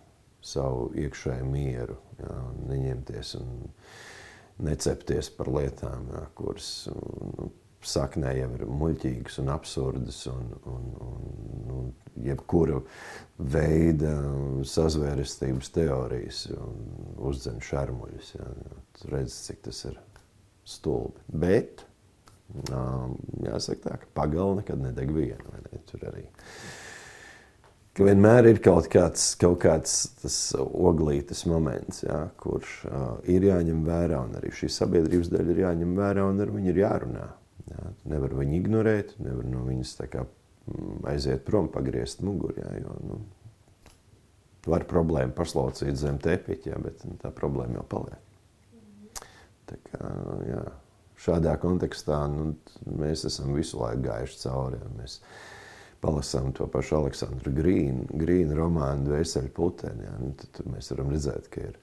savu 0.44 0.90
iekšēju 0.94 1.46
mieru, 1.48 1.96
ja, 2.20 2.34
neņemties 2.68 3.36
un 3.40 3.54
necepties 4.66 5.30
par 5.36 5.50
lietām, 5.52 6.10
ja, 6.12 6.26
kuras 6.36 6.88
nu, 6.92 7.50
saknē 7.86 8.32
jau 8.34 8.50
ir 8.56 8.64
muļķīgas 8.66 9.40
un 9.42 9.50
absurdas, 9.54 10.20
un, 10.30 10.48
un, 10.66 10.86
un, 11.06 11.74
un 11.76 11.90
jebkura 12.26 12.80
veida 13.38 14.12
sazvērestības 14.66 15.70
teorijas 15.74 16.46
uzdzen 17.16 17.62
šarmuļus. 17.62 18.32
Ja. 18.38 18.48
Tur 18.98 19.14
redz, 19.18 19.36
cik 19.46 19.62
tas 19.68 19.84
ir 19.90 20.00
stulbi. 20.66 21.22
Bet 21.30 21.85
jāsaka 23.46 23.80
tā, 23.82 23.94
ka 24.02 24.10
pagala 24.16 24.60
nekad 24.60 24.82
nedeg 24.82 25.12
viena. 25.14 25.62
Ne? 25.62 25.80
Tur 25.90 26.04
arī 26.08 26.26
ka 27.96 28.04
vienmēr 28.04 28.50
ir 28.50 28.58
kaut 28.64 28.90
kāds, 28.92 29.30
kaut 29.40 29.62
kāds 29.62 29.94
tas 30.20 30.36
oglītes 30.60 31.46
moments, 31.48 32.02
jā, 32.04 32.18
kurš 32.42 32.74
uh, 32.90 33.06
ir 33.32 33.46
jāņem 33.48 33.80
vērā, 33.86 34.20
un 34.26 34.36
arī 34.36 34.52
šī 34.52 34.68
sabiedrības 34.72 35.30
daļa 35.32 35.54
ir 35.54 35.62
jāņem 35.64 35.94
vērā, 35.96 36.26
un 36.28 36.44
ar 36.44 36.52
viņu 36.52 36.72
ir 36.74 36.82
jārunā. 36.82 37.28
Jā, 37.66 37.86
nevar 38.12 38.34
viņu 38.36 38.54
ignorēt, 38.60 39.16
nevar 39.24 39.48
no 39.48 39.64
viņas 39.66 39.96
kā, 40.12 40.26
mm, 40.68 41.00
aiziet 41.10 41.42
prom, 41.48 41.70
pagriezt 41.72 42.20
muguru. 42.26 42.60
Jā, 42.60 42.74
jo, 42.82 42.98
nu, 43.08 43.18
var 44.68 44.84
problēmu 44.90 45.34
paslaucīt 45.34 45.96
zem 45.98 46.20
tepiņa, 46.22 46.68
jā, 46.68 46.82
bet 46.82 47.02
nu, 47.08 47.16
tā 47.22 47.32
problēma 47.34 47.80
jau 47.80 47.86
paliek. 47.96 49.24
Tā 49.66 49.80
kā, 49.88 50.12
jā, 50.46 50.62
šādā 51.22 51.56
kontekstā 51.62 52.22
nu, 52.32 52.52
mēs 52.98 53.26
esam 53.28 53.54
visu 53.56 53.80
laiku 53.80 54.06
gājuši 54.08 54.40
cauri. 54.44 54.80
Mēs 54.98 55.18
palasām 56.04 56.52
to 56.56 56.68
pašu 56.70 57.00
Aleksandru 57.00 57.54
Grīnu, 57.56 58.56
romānu 58.58 59.08
Dvēseli 59.08 59.50
puteni. 59.56 60.06
Jā, 60.06 60.14
nu, 60.22 60.32
tad, 60.38 60.52
tad 60.60 60.70
mēs 60.74 60.92
varam 60.92 61.10
redzēt, 61.14 61.50
ka 61.52 61.68
ir 61.70 61.80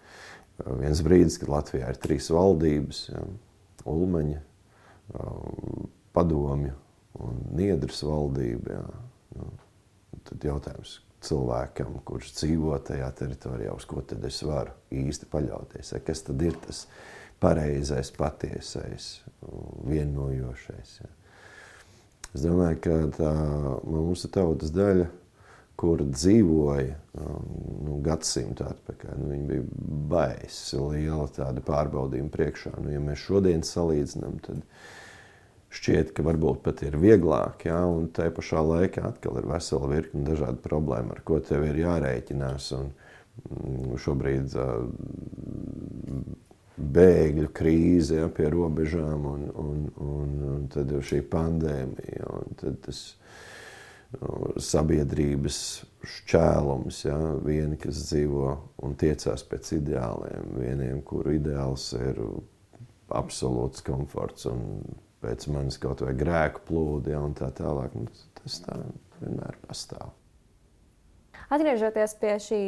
viens 0.80 1.02
brīdis, 1.04 1.40
kad 1.42 1.52
Latvijā 1.52 1.92
ir 1.92 2.02
trīs 2.02 2.30
valdības, 2.34 3.06
jā, 3.12 3.28
Ulmaņa, 3.90 4.42
Um, 5.12 5.90
padomju 6.12 6.74
un 7.14 7.42
niedras 7.54 8.00
valdība. 8.08 8.78
Jā. 8.78 8.84
Nu, 9.36 9.50
tad 10.24 10.46
jautājums 10.48 10.96
cilvēkam, 11.24 11.98
kurš 12.08 12.32
dzīvo 12.38 12.78
tajā 12.88 13.10
teritorijā, 13.20 13.74
uz 13.76 13.86
ko 13.90 14.02
tad 14.08 14.24
es 14.26 14.40
varu 14.48 14.72
īsti 14.96 15.28
paļauties. 15.32 15.92
Ja? 15.94 16.00
Kas 16.06 16.24
tad 16.26 16.42
ir 16.46 16.56
tas 16.64 16.86
pareizais, 17.44 18.12
patiesais, 18.16 19.10
vienojošais. 19.90 20.96
Ja. 21.02 21.12
Es 22.34 22.42
domāju, 22.42 22.80
ka 22.82 22.96
tā 23.18 23.34
mūsu 23.86 24.32
tautas 24.34 24.72
daļa, 24.74 25.10
kur 25.78 26.02
dzīvoja 26.06 26.96
nu, 27.20 28.00
gadsimtu 28.06 28.66
atpakaļ, 28.66 29.20
nu, 29.20 29.38
bija 29.50 29.66
baisi 30.14 30.80
liela 30.80 31.28
tāda 31.34 31.64
pārbaudījuma 31.66 32.32
priekšā. 32.34 32.76
Nu, 32.80 32.94
ja 32.94 33.02
mēs 33.04 33.26
šodien 33.26 33.66
salīdzinām, 33.68 34.40
tad 34.46 34.64
šķiet, 35.74 36.14
ka 36.16 36.26
varbūt 36.26 36.62
pat 36.66 36.86
ir 36.86 36.98
vieglāk, 37.02 37.68
ja, 37.68 37.82
un 37.90 38.08
tai 38.14 38.30
pašā 38.34 38.62
laikā 38.64 39.08
atkal 39.10 39.42
ir 39.42 39.50
vesela 39.50 39.90
virkne 39.92 40.24
dažādu 40.30 40.62
problēmu, 40.64 41.18
ar 41.18 41.24
ko 41.26 41.42
tev 41.44 41.66
ir 41.68 41.82
jārēķinās. 41.84 42.72
Un, 42.78 42.94
mm, 43.50 44.00
šobrīd 44.02 44.58
bēgļu 46.78 47.50
krīze 47.54 48.22
ja, 48.22 48.30
pie 48.34 48.48
robežām, 48.54 49.26
un, 49.30 49.44
un, 49.64 49.84
un, 50.02 50.32
un 50.54 50.64
tad 50.74 50.92
ir 50.92 51.06
šī 51.06 51.22
pandēmija, 51.30 52.30
un 52.40 52.58
tad 52.60 52.80
tas 52.86 53.02
nu, 54.16 54.54
sabiedrības 54.58 55.60
šķēlums, 56.16 57.04
ja, 57.06 57.20
vieni, 57.46 57.78
kas 57.82 58.02
dzīvo 58.08 58.48
un 58.86 58.98
tiecās 59.00 59.46
pēc 59.50 59.76
ideāliem, 59.78 60.58
vieniem, 60.58 61.04
kuru 61.06 61.38
ideāls 61.38 61.92
ir 62.00 62.20
absolūts 63.14 63.86
komforts 63.86 64.50
un 64.50 64.82
pēc 65.24 65.48
manis 65.54 65.78
kaut 65.82 66.02
vai 66.04 66.16
grēku 66.18 66.66
plūdi, 66.68 67.14
ja, 67.14 67.22
un 67.24 67.38
tā 67.38 67.52
tālāk. 67.56 67.94
Nu, 67.96 68.10
tas 68.42 68.60
tā 68.66 68.80
vienmēr 69.22 69.60
pastāv. 69.68 70.12
Atgriežoties 71.54 72.18
pie 72.18 72.34
šī 72.42 72.62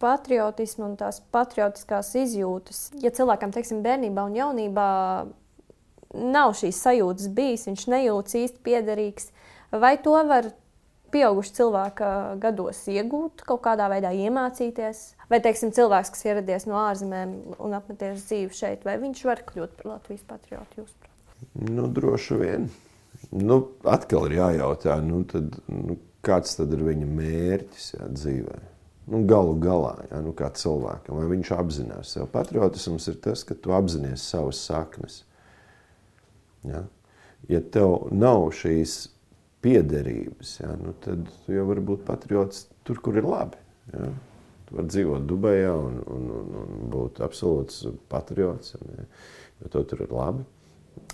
patriotismu 0.00 0.86
un 0.88 0.96
tās 1.00 1.20
patriotiskās 1.34 2.14
izjūtas. 2.18 2.88
Ja 3.02 3.12
cilvēkam, 3.14 3.52
teiksim, 3.54 3.82
bērnībā 3.84 4.24
un 4.28 4.38
jaunībā 4.38 4.88
nav 6.16 6.56
šīs 6.58 6.80
sajūtas 6.86 7.28
bijis, 7.36 7.68
viņš 7.68 7.86
nejūtas 7.92 8.38
īsti 8.40 8.64
piederīgs, 8.66 9.30
vai 9.70 9.94
to 10.02 10.16
var 10.26 10.50
pieauguši 11.10 11.54
cilvēka 11.58 12.08
gados 12.42 12.84
iegūt, 12.90 13.44
kaut 13.46 13.62
kādā 13.66 13.88
veidā 13.90 14.12
iemācīties? 14.14 15.02
Vai, 15.30 15.40
teiksim, 15.42 15.72
cilvēks, 15.74 16.12
kas 16.14 16.26
ieradies 16.26 16.66
no 16.70 16.78
ārzemēm 16.80 17.34
un 17.58 17.76
apmeties 17.78 18.26
dzīvi 18.26 18.56
šeit, 18.56 18.86
vai 18.86 18.96
viņš 19.02 19.24
var 19.26 19.42
kļūt 19.46 19.76
par 19.78 19.92
Latvijas 19.96 20.26
patriotu? 20.26 20.86
Nu, 21.66 21.86
droši 21.90 22.38
vien. 22.40 22.68
Nu, 23.34 23.60
atkal 23.86 24.30
ir 24.30 24.38
jājautā, 24.40 24.96
nu, 25.04 25.22
tad, 25.28 25.60
nu, 25.70 25.98
kāds 26.26 26.56
tad 26.58 26.72
ir 26.74 26.84
viņa 26.86 27.08
mērķis 27.10 27.94
jā, 27.96 28.10
dzīvēm 28.16 28.68
nu, 29.10 29.24
galu 29.26 29.56
galā, 29.60 29.94
ja, 30.10 30.20
nu, 30.24 30.32
kā 30.36 30.50
cilvēkam, 30.54 31.18
vai 31.18 31.28
viņš 31.32 31.52
apzinās 31.56 32.14
sev. 32.14 32.28
Patriotisms 32.32 33.08
ir 33.10 33.18
tas, 33.24 33.42
ka 33.46 33.56
tu 33.58 33.74
apzinājies 33.74 34.26
savas 34.32 34.60
saknes. 34.62 35.22
Ja? 36.66 36.84
ja 37.50 37.62
tev 37.74 38.10
nav 38.12 38.50
šīs 38.56 39.02
piederības, 39.64 40.54
ja, 40.62 40.74
nu, 40.80 40.94
tad 41.04 41.26
tu 41.44 41.56
jau 41.56 41.66
vari 41.68 41.84
būt 41.84 42.04
patriots 42.08 42.68
tur, 42.86 43.00
kur 43.02 43.18
ir 43.18 43.28
labi. 43.28 43.60
Ja? 43.92 44.12
Tu 44.68 44.78
vari 44.78 44.92
dzīvot 44.94 45.26
Dubajā 45.28 45.74
un, 45.74 46.00
un, 46.14 46.30
un, 46.38 46.54
un 46.62 46.88
būt 46.92 47.20
absolūts 47.24 47.82
patriots, 48.12 48.76
ja, 48.76 49.10
jo 49.60 49.74
to 49.74 49.84
tur 49.90 50.06
ir 50.06 50.14
labi. 50.14 50.46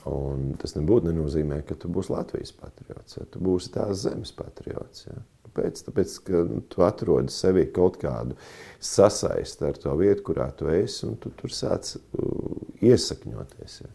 Un 0.07 0.53
tas 0.61 0.77
nebūtu 0.77 1.09
nenozīmē, 1.09 1.63
ka 1.67 1.75
tu 1.81 1.89
būsi 1.91 2.13
Latvijas 2.13 2.53
patriots, 2.55 3.17
ja 3.19 3.25
tu 3.31 3.41
būsi 3.43 3.73
tās 3.75 4.05
zemes 4.05 4.31
patriots. 4.37 5.07
Ja. 5.09 5.17
Kāpēc? 5.57 5.83
Tāpēc, 5.87 6.17
ka 6.27 6.43
nu, 6.51 6.61
tu 6.69 6.85
atrodi 6.85 7.33
sevi 7.33 7.65
kaut 7.73 7.97
kādu 8.03 8.37
sasaisti 8.83 9.65
ar 9.71 9.79
to 9.81 9.95
vietu, 9.97 10.27
kurā 10.29 10.51
tu 10.57 10.69
esi, 10.73 11.07
un 11.09 11.17
tu 11.21 11.33
tur 11.39 11.55
sāc 11.55 11.95
uh, 11.97 12.59
iesakņoties. 12.85 13.81
Ja. 13.85 13.93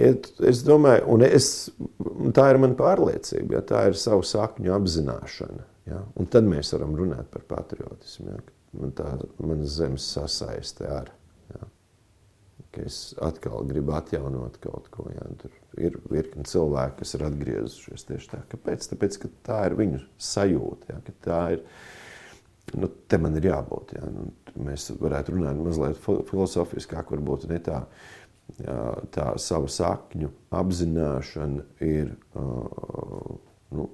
Es 0.00 0.62
domāju, 0.64 1.02
un 1.12 1.24
es, 1.26 1.48
tā 2.36 2.46
ir 2.52 2.60
mana 2.62 2.76
pārliecība, 2.78 3.58
ja 3.58 3.62
tā 3.66 3.82
ir 3.90 3.98
savu 3.98 4.22
sakņu 4.24 4.72
apzināšana. 4.76 5.66
Ja? 5.90 6.04
Un 6.20 6.28
tad 6.30 6.46
mēs 6.48 6.72
varam 6.76 6.94
runāt 6.96 7.28
par 7.32 7.44
patriotismu. 7.48 8.36
Ja? 8.36 8.44
Man 8.80 8.92
tā 8.94 9.16
manas 9.42 9.74
zemes 9.80 10.04
sasaiste 10.14 10.86
ar 10.86 11.10
ka 12.74 12.84
es 12.86 12.98
atkal 13.22 13.64
gribu 13.68 13.94
atjaunot 13.98 14.58
kaut 14.62 14.90
ko. 14.94 15.08
Jā. 15.12 15.26
Tur 15.42 15.54
ir 15.80 15.96
virkni 16.10 16.46
cilvēki, 16.48 17.00
kas 17.00 17.16
ir 17.16 17.24
atgriezušies 17.26 18.06
tieši 18.08 18.30
tā. 18.32 18.42
Kāpēc? 18.52 18.86
Tāpēc, 18.92 19.18
ka 19.22 19.32
tā 19.48 19.58
ir 19.70 19.76
viņu 19.80 20.02
sajūta. 20.30 20.92
Jā, 20.92 21.16
tā 21.26 21.40
ir, 21.56 21.64
nu, 22.78 22.90
te 23.10 23.20
man 23.22 23.38
ir 23.40 23.50
jābūt. 23.50 23.94
Jā. 23.98 24.10
Nu, 24.14 24.30
mēs 24.68 24.90
varētu 25.00 25.36
runāt 25.36 25.60
mazliet 25.60 26.00
filozofiskāk, 26.30 27.12
varbūt 27.16 27.48
ne 27.50 27.60
tā. 27.66 27.84
Jā, 28.58 28.76
tā 29.14 29.28
savu 29.38 29.68
sakņu 29.70 30.26
apzināšana 30.58 31.62
ir 31.86 32.08
uh, 32.34 33.36
nu, 33.78 33.84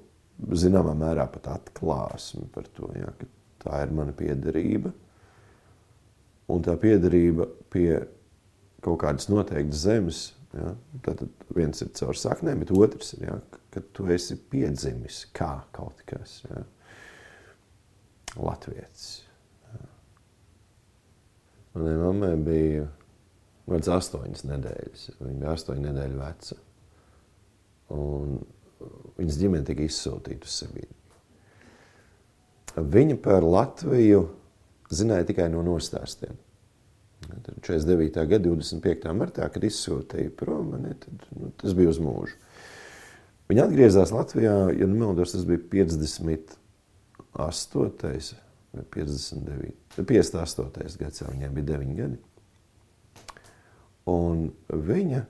zināmā 0.57 0.95
mērā 0.97 1.27
pat 1.29 1.51
atklāsme 1.53 2.47
par 2.55 2.65
to, 2.73 2.89
jā, 2.97 3.11
ka 3.19 3.27
tā 3.61 3.83
ir 3.85 3.93
mana 3.93 4.15
piederība. 4.17 4.93
Un 6.49 6.63
tā 6.65 6.73
piederība 6.79 7.45
pie 7.69 7.91
kaut 8.85 9.01
kādas 9.03 9.29
noteiktas 9.31 9.83
zemes. 9.85 10.23
Ja? 10.55 10.73
Tad 11.05 11.25
viens 11.55 11.81
ir 11.83 11.91
caur 11.97 12.17
saknēm, 12.17 12.63
bet 12.63 12.73
otrs 12.75 13.13
ir, 13.17 13.27
ja? 13.27 13.37
kad 13.73 13.87
tu 13.95 14.07
esi 14.13 14.37
piedzimis 14.51 15.25
kā 15.37 15.53
kaut 15.75 16.03
kas. 16.09 16.41
Ja? 16.49 16.63
Latvijas. 18.37 19.07
Ja. 19.71 19.81
Manai 21.75 21.97
mammai 22.01 22.35
bija 22.41 22.87
kāds 23.67 23.89
astoņas 23.91 24.45
nedēļas. 24.47 25.09
Viņa 25.19 25.41
bija 25.41 25.55
astoņu 25.57 25.85
nedēļu 25.89 26.21
veca. 26.21 26.59
Un 27.97 28.39
viņas 29.17 29.39
ģimene 29.41 29.67
tika 29.67 29.85
izsūtīta 29.85 30.47
uz 30.47 30.55
Sibīriju. 30.61 30.93
Viņa 32.77 33.17
par 33.23 33.45
Latviju 33.45 34.27
zināja 34.93 35.25
tikai 35.31 35.47
no 35.49 35.63
nostāstiem. 35.65 36.35
49. 37.25 38.27
gada 38.29 38.49
25. 38.49 39.13
martā, 39.17 39.49
kad 39.51 39.63
izsūtīja 39.65 40.31
prom, 40.37 40.65
ne, 40.81 40.93
tad, 41.01 41.15
nu, 41.35 41.45
tas 41.59 41.71
bija 41.77 41.89
uz 41.91 41.99
mūžu. 42.03 42.35
Viņa 43.47 43.61
atgriezās 43.63 44.11
Latvijā, 44.11 44.55
ja 44.75 44.85
nemaldos, 44.89 45.31
tas 45.33 45.45
bija 45.47 45.59
58. 45.71 48.35
vai 48.75 48.83
59. 48.93 49.73
58. 49.97 50.97
gads, 50.99 51.21
jau 51.21 51.29
viņai 51.31 51.49
bija 51.55 51.65
9 51.73 51.97
gadi. 51.97 52.17
Un 54.07 54.51
viņa, 54.71 55.21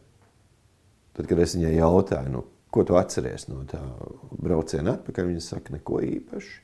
tad, 1.17 1.25
kad 1.29 1.39
es 1.41 1.55
viņai 1.57 1.73
jautāju, 1.77 2.29
nu, 2.33 2.41
ko 2.73 2.79
tu 2.85 2.93
atceries 2.99 3.47
no 3.49 3.57
tā 3.69 3.81
brauciena 4.37 4.89
atpakaļ, 4.97 5.23
viņa 5.31 5.43
saka, 5.45 5.67
neko 5.77 5.95
īpaši. 6.05 6.55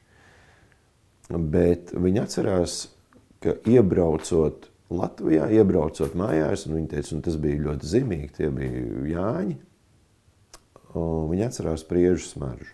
Bet 1.34 1.94
viņa 1.96 2.20
atcerās, 2.28 2.72
ka 3.42 3.50
iebraucot 3.70 4.73
Latvijā, 4.93 5.49
iebraucot 5.58 6.15
mājās, 6.17 6.67
un 6.67 6.77
viņi 6.77 6.91
teica, 6.93 7.15
un 7.17 7.25
tas 7.25 7.38
bija 7.41 7.65
ļoti 7.67 7.89
zīmīgi, 7.89 8.32
tie 8.38 8.49
bija 8.53 8.86
Jāņi. 9.13 9.60
Viņi 10.93 11.45
atcerās 11.47 11.86
priežu 11.89 12.25
smaržu. 12.27 12.71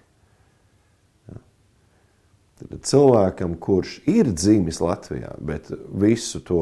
Tad 2.60 2.82
cilvēkam, 2.84 3.54
kurš 3.56 4.02
ir 4.12 4.34
dzimis 4.36 4.82
Latvijā, 4.84 5.32
bet 5.40 5.70
visu 5.96 6.42
to 6.44 6.60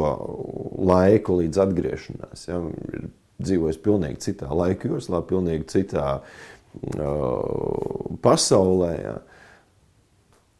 laiku 0.77 1.39
līdz 1.39 1.63
atgriešanās, 1.63 2.43
ja, 2.51 2.59
ir 2.93 3.07
dzīvojis 3.41 3.79
pilnīgi 3.81 4.21
citā 4.27 4.51
laika 4.53 4.91
joslā, 4.91 5.23
pilnīgi 5.25 5.65
citā 5.73 6.19
uh, 6.19 7.07
pasaulē, 8.21 8.91
ja, 9.01 9.15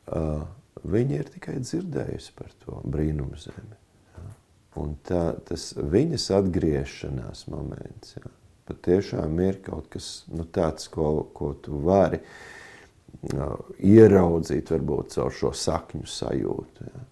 uh, 0.09 0.41
viņi 0.87 1.21
ir 1.21 1.29
tikai 1.37 1.59
dzirdējusi 1.61 2.33
par 2.37 2.49
to 2.65 2.81
brīnumu 2.89 3.37
zemi. 3.41 3.77
Un 4.77 4.97
tā, 5.07 5.31
tas 5.47 5.71
viņas 5.77 6.27
atgriešanās 6.37 7.47
moments 7.49 8.17
jā, 8.17 8.29
patiešām 8.67 9.39
ir 9.45 9.61
kaut 9.65 9.89
kas 9.93 10.25
nu, 10.29 10.45
tāds, 10.53 10.89
ko, 10.91 11.09
ko 11.33 11.53
tu 11.63 11.79
vari 11.85 12.19
jā, 13.31 13.51
ieraudzīt, 13.79 14.73
varbūt 14.75 15.15
caur 15.17 15.33
šo 15.33 15.53
sakņu 15.55 16.09
sajūtu. 16.11 16.89
Jā. 16.91 17.05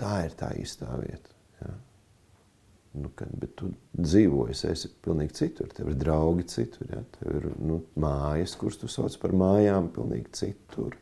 Tā 0.00 0.14
ir 0.26 0.36
tā 0.38 0.50
īstā 0.58 0.90
vieta. 1.00 1.34
Jā. 1.62 1.72
Nu, 3.00 3.10
kad, 3.16 3.30
bet 3.38 3.54
tu 3.58 3.70
dzīvoji, 3.98 4.58
esi 4.70 4.90
pilnīgi 5.04 5.38
citur. 5.38 5.70
Tev 5.74 5.90
ir 5.90 5.98
draugi 5.98 6.46
citur. 6.50 6.90
Ja? 6.90 7.02
Tev 7.18 7.38
ir 7.40 7.48
nu, 7.62 7.80
mājas, 8.00 8.56
kuras 8.58 8.78
tu 8.80 8.90
sauc 8.90 9.16
par 9.22 9.34
mājām, 9.38 9.90
pilnīgi 9.94 10.34
citur. 10.42 10.98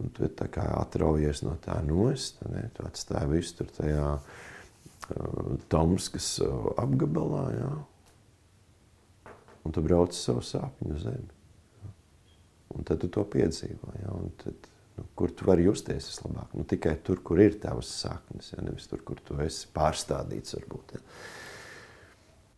Un 0.00 0.10
tu 0.16 0.48
kā 0.50 0.64
atraujies 0.80 1.42
no 1.44 1.56
tā 1.62 1.76
nost, 1.84 2.40
ne? 2.50 2.64
tu 2.74 2.86
atstāji 2.88 3.30
visu 3.34 3.58
tur 3.58 3.70
tajā 3.76 4.06
uh, 4.16 5.52
Tomskas 5.70 6.34
uh, 6.42 6.72
apgabalā, 6.80 7.44
jā. 7.58 7.70
un 9.62 9.76
tu 9.76 9.84
brauc 9.84 10.16
savu 10.16 10.42
sāpņu 10.46 10.98
zemi. 11.04 11.38
Jā. 11.82 11.92
Un 12.76 12.88
tad 12.88 13.04
tu 13.04 13.12
to 13.12 13.26
piedzīvo, 13.36 13.94
jā. 14.00 14.16
un 14.16 14.32
tad 14.42 14.72
Nu, 14.96 15.04
kur 15.14 15.30
tu 15.32 15.46
vari 15.48 15.64
justies 15.64 16.08
vislabāk? 16.10 16.52
Nu, 16.56 16.66
tikai 16.68 16.96
tur, 17.04 17.22
kur 17.24 17.40
ir 17.40 17.56
tavas 17.62 17.88
saknes, 18.02 18.50
ja? 18.52 18.60
nevis 18.64 18.88
tur, 18.90 19.00
kur 19.06 19.20
tu 19.24 19.38
esi 19.40 19.70
pārstādīts. 19.72 20.56
Varbūt, 20.58 20.96
ja? 20.96 21.04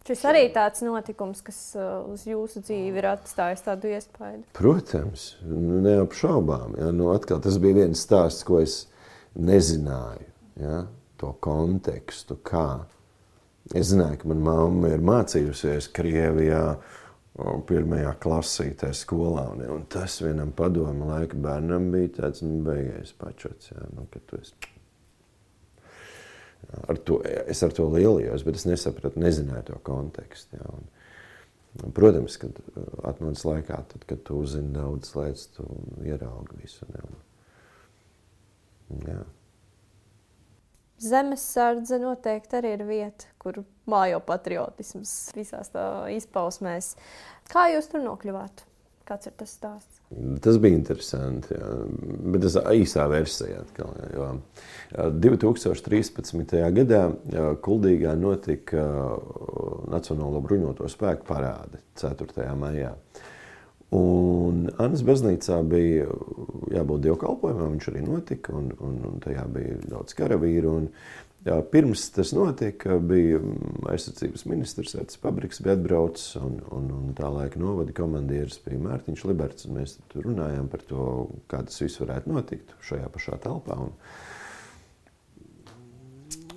Šis 0.04 0.20
arī 0.28 0.42
tāds 0.52 0.82
notikums, 0.84 1.40
kas 1.40 1.58
uh, 1.78 2.02
uz 2.12 2.26
jūsu 2.28 2.60
dzīvi 2.60 3.00
ir 3.00 3.06
atstājis 3.08 3.62
tādu 3.64 3.88
iespaidu. 3.94 4.42
Protams, 4.56 5.30
nu, 5.48 5.78
neapšaubām. 5.86 6.74
Ja? 6.76 6.90
Nu, 6.92 7.08
atkal, 7.14 7.40
tas 7.44 7.56
bija 7.62 7.78
viens 7.78 8.02
stāsts, 8.04 8.44
ko 8.44 8.60
es 8.60 8.82
nezināju. 9.32 10.28
Ja? 10.60 10.82
To 11.22 11.32
kontekstu, 11.46 12.36
kā. 12.44 12.84
Es 13.72 13.94
zināju, 13.94 14.20
ka 14.20 14.28
manā 14.28 14.44
mamma 14.44 14.92
ir 14.92 15.00
mācījusies 15.08 15.88
Krievijā 15.96 16.66
pirmajā 17.64 18.12
klasītē 18.20 18.92
skolā. 18.92 19.48
Un, 19.54 19.64
un 19.72 19.88
tas 19.88 20.20
vienam 20.20 20.52
padomu 20.52 21.08
laika 21.14 21.40
bērnam 21.48 21.88
bija 21.94 22.12
tāds 22.20 22.44
nu, 22.44 22.60
beigais 22.68 23.16
pačots. 23.16 23.72
Jā, 23.72 23.88
nu, 23.96 24.04
ar 26.88 26.98
to, 27.06 27.20
es 27.24 27.62
ar 27.66 27.74
to 27.76 27.86
lielījos, 27.92 28.44
bet 28.46 28.58
es 28.60 28.66
nesapratu, 28.68 29.20
nezināju 29.20 29.68
to 29.70 29.78
kontekstu. 29.86 30.58
Jā, 30.58 30.72
un, 30.74 31.92
protams, 31.96 32.38
kad 32.40 32.58
uh, 32.58 32.90
atnāc 33.10 33.44
laikā, 33.46 33.80
tad, 33.92 34.04
kad 34.10 34.24
tu 34.26 34.40
uzzini 34.42 34.74
daudz 34.76 35.14
lietas, 35.18 35.48
tu 35.56 35.66
ieraugi 36.04 36.60
visu. 36.62 36.88
Ne, 36.90 37.06
jā. 39.10 39.22
Zemesardze 41.04 41.98
noteikti 42.00 42.60
arī 42.60 42.76
ir 42.76 42.84
vieta, 42.88 43.26
kur 43.42 43.64
mājo 43.90 44.20
patriotisms 44.24 45.10
visās 45.36 45.72
tā 45.74 45.82
izpausmēs. 46.14 46.94
Kā 47.50 47.66
jūs 47.74 47.90
tur 47.92 48.04
nokļuvāt? 48.06 48.64
Kāds 49.04 49.28
ir 49.28 49.34
tas 49.36 49.50
stāsts? 49.52 49.98
Tas 50.40 50.56
bija 50.62 50.78
interesanti, 50.78 51.52
jā. 51.52 51.72
bet 52.32 52.44
tas 52.46 52.56
īsā 52.72 53.04
versijā. 53.12 53.60
Atkal, 53.60 53.90
jā, 54.14 54.28
2013. 55.20 56.54
gadā 56.78 57.02
Kuldīgā 57.64 58.14
notika 58.16 58.86
Nacionālo 59.92 60.40
bruņoto 60.44 60.88
spēku 60.88 61.28
parāde 61.28 61.82
4. 62.00 62.48
maijā. 62.56 62.94
Un 63.94 64.64
Annas 64.80 65.04
baznīcā 65.06 65.60
bija 65.68 66.08
jābūt 66.72 67.04
dievkalpojumam, 67.04 67.76
viņš 67.76 67.90
arī 67.92 68.06
notika, 68.06 68.56
un, 68.56 68.72
un, 68.82 68.96
un 69.10 69.20
tajā 69.22 69.44
bija 69.54 69.76
daudz 69.84 70.16
karavīru. 70.18 70.72
Un, 70.80 70.88
jā, 71.44 71.56
pirms 71.72 72.06
tas 72.14 72.32
notika, 72.36 72.98
bija 72.98 73.40
aizsardzības 73.92 74.46
ministrs 74.50 74.96
Ets 75.00 75.20
Pabriks, 75.22 75.62
bija 75.64 75.76
atbraucis, 75.78 76.34
un, 76.40 76.60
un, 76.74 76.90
un 76.96 77.16
tā 77.18 77.30
laika 77.32 77.60
novada 77.62 77.94
komandieris 77.96 78.60
bija 78.66 78.82
Mārtiņš 78.84 79.26
Liberts, 79.30 79.68
mēs 79.72 79.98
tur 80.12 80.28
runājām 80.28 80.70
par 80.72 80.86
to, 80.88 81.08
kā 81.50 81.64
tas 81.66 81.82
viss 81.84 82.00
varētu 82.02 82.32
notikt 82.34 82.76
šajā 82.88 83.10
pašā 83.14 83.40
telpā. 83.44 83.80
Un, 83.88 83.98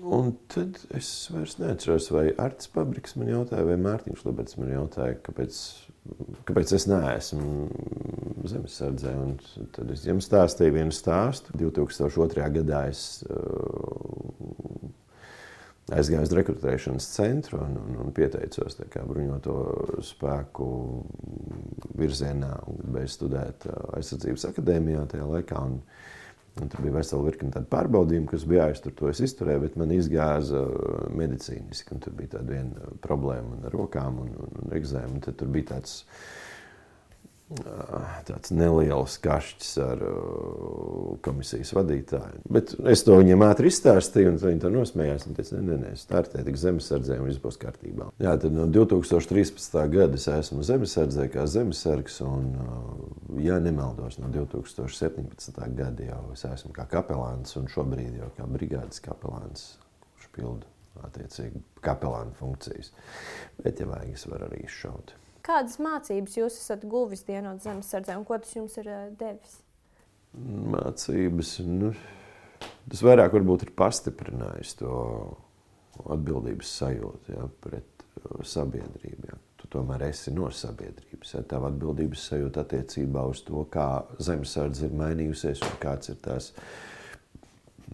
Un 0.07 0.29
tad 0.47 0.77
es 0.95 1.07
vairs 1.33 1.57
neatceros, 1.59 2.05
vai 2.15 2.29
Arts 2.39 2.69
Pabriks 2.71 3.17
man 3.19 3.27
jautāja, 3.27 3.65
vai 3.67 3.75
Mārtiņš 3.81 4.21
Liberts 4.23 4.55
man 4.55 4.69
jautāja, 4.71 5.17
kāpēc 5.25 5.57
kāpēc 6.47 6.73
es 6.77 6.85
neesmu 6.89 7.67
zemesardzē. 8.47 9.13
Un 9.19 9.33
tad 9.75 9.91
es 9.93 10.05
jums 10.07 10.27
stāstīju 10.29 10.77
vienu 10.77 10.95
stāstu. 10.95 11.55
2002. 11.59 12.47
gadā 12.59 12.85
es 12.91 13.01
uh, 13.27 14.06
aizgāju 15.95 16.25
uz 16.27 16.33
rekrutēšanas 16.35 17.07
centru 17.15 17.61
un, 17.63 17.77
un, 17.79 17.97
un 18.03 18.13
pieteicos 18.15 18.79
bruņoto 18.81 19.55
spēku 20.03 20.67
virzienā 21.97 22.51
gribēju 22.67 23.13
studēt 23.13 23.67
uh, 23.69 23.77
aizsardzības 23.99 24.49
akadēmijā 24.51 25.07
tajā 25.13 25.31
laikā. 25.35 25.63
Un, 25.71 25.81
Un 26.57 26.71
tur 26.73 26.81
bija 26.81 26.95
vesela 26.95 27.21
virkne 27.21 27.51
tādu 27.53 27.67
pārbaudījumu, 27.69 28.31
kas 28.31 28.41
bija 28.49 28.63
jāiztur. 28.65 28.89
To 28.97 29.11
es 29.11 29.19
izturēju, 29.21 29.59
bet 29.61 29.75
man 29.77 29.91
izgāza 29.93 30.63
uh, 30.65 31.03
medicīniski. 31.13 31.99
Tur 32.01 32.15
bija 32.17 32.31
tāda 32.31 32.55
viena 32.55 32.87
problēma 33.03 33.59
ar 33.69 33.75
rokām 33.77 34.17
un, 34.23 34.31
un, 34.41 34.55
un 34.63 34.73
eksēmu. 34.73 35.21
Tad 35.21 35.37
tur 35.37 35.51
bija 35.53 35.75
tāds 35.75 35.99
tāds 38.27 38.51
neliels 38.51 39.13
kašķis 39.23 39.69
ar 39.79 40.01
komisijas 41.23 41.71
vadītāju. 41.77 42.41
Bet 42.51 42.73
es 42.91 43.05
to 43.07 43.15
viņiem 43.21 43.45
ātri 43.47 43.71
izstāstīju, 43.71 44.33
un 44.33 44.39
viņi 44.41 44.63
to 44.65 44.71
nosmējās. 44.73 45.27
Viņi 45.27 45.37
teica, 45.37 45.59
nē, 45.63 45.77
nē, 45.85 45.91
startē 45.99 46.43
tik 46.43 46.59
zemesardzē, 46.59 47.19
un 47.21 47.29
viss 47.29 47.39
būs 47.43 47.59
kārtībā. 47.61 48.09
Jā, 48.23 48.33
tad 48.41 48.55
no 48.55 48.67
2013. 48.67 49.77
gada 49.93 50.19
es 50.19 50.27
esmu 50.31 50.65
zemesardzē 50.67 51.29
kā 51.31 51.45
zemesargs, 51.47 52.19
un, 52.27 52.49
ja 53.43 53.61
nemaldos, 53.63 54.19
no 54.19 54.31
2017. 54.33 55.61
gada 55.77 56.09
jau 56.09 56.23
es 56.33 56.43
esmu 56.49 56.73
kā 56.75 56.87
kapelāns, 56.91 57.55
un 57.59 57.69
šobrīd 57.71 58.17
jau 58.19 58.31
kā 58.35 58.49
brigādes 58.57 58.99
kapelāns, 59.05 59.69
kurš 60.17 60.33
pilda 60.35 60.73
attiecīgi 61.07 61.63
kapelāna 61.85 62.35
funkcijas. 62.35 62.91
Bet, 63.61 63.79
ja 63.79 63.87
vajag, 63.87 64.17
es 64.17 64.27
varu 64.27 64.49
arī 64.49 64.65
izšaut. 64.65 65.15
Kādas 65.47 65.77
mācības 65.79 66.35
jūs 66.35 66.59
esat 66.59 66.83
guvis 66.89 67.23
dienot 67.27 67.63
zemesardzē 67.63 68.17
un 68.19 68.25
ko 68.27 68.35
tas 68.41 68.51
jums 68.55 68.75
ir 68.81 68.89
devis? 69.19 69.61
Mācības, 70.73 71.53
nu, 71.63 71.93
tas 72.91 73.03
vairāk 73.05 73.31
varbūt 73.37 73.67
ir 73.67 73.75
pastiprinājis 73.79 74.75
to 74.81 74.91
atbildības 76.13 76.73
sajūtu 76.81 77.37
ja, 77.37 77.47
pret 77.63 78.05
sabiedrību. 78.43 79.31
Ja. 79.31 79.39
Tu 79.57 79.69
tomēr 79.73 80.03
esi 80.09 80.33
no 80.35 80.51
sabiedrības. 80.53 81.33
Ja. 81.33 81.45
Tava 81.47 81.71
atbildības 81.71 82.27
sajūta 82.29 82.65
attiecībā 82.65 83.23
uz 83.31 83.41
to, 83.47 83.63
kā 83.73 83.87
zemesardze 84.19 84.89
ir 84.89 84.99
mainījusies 84.99 85.63
un 85.65 85.79
kāds 85.81 86.11
ir 86.13 86.19
tās 86.27 86.51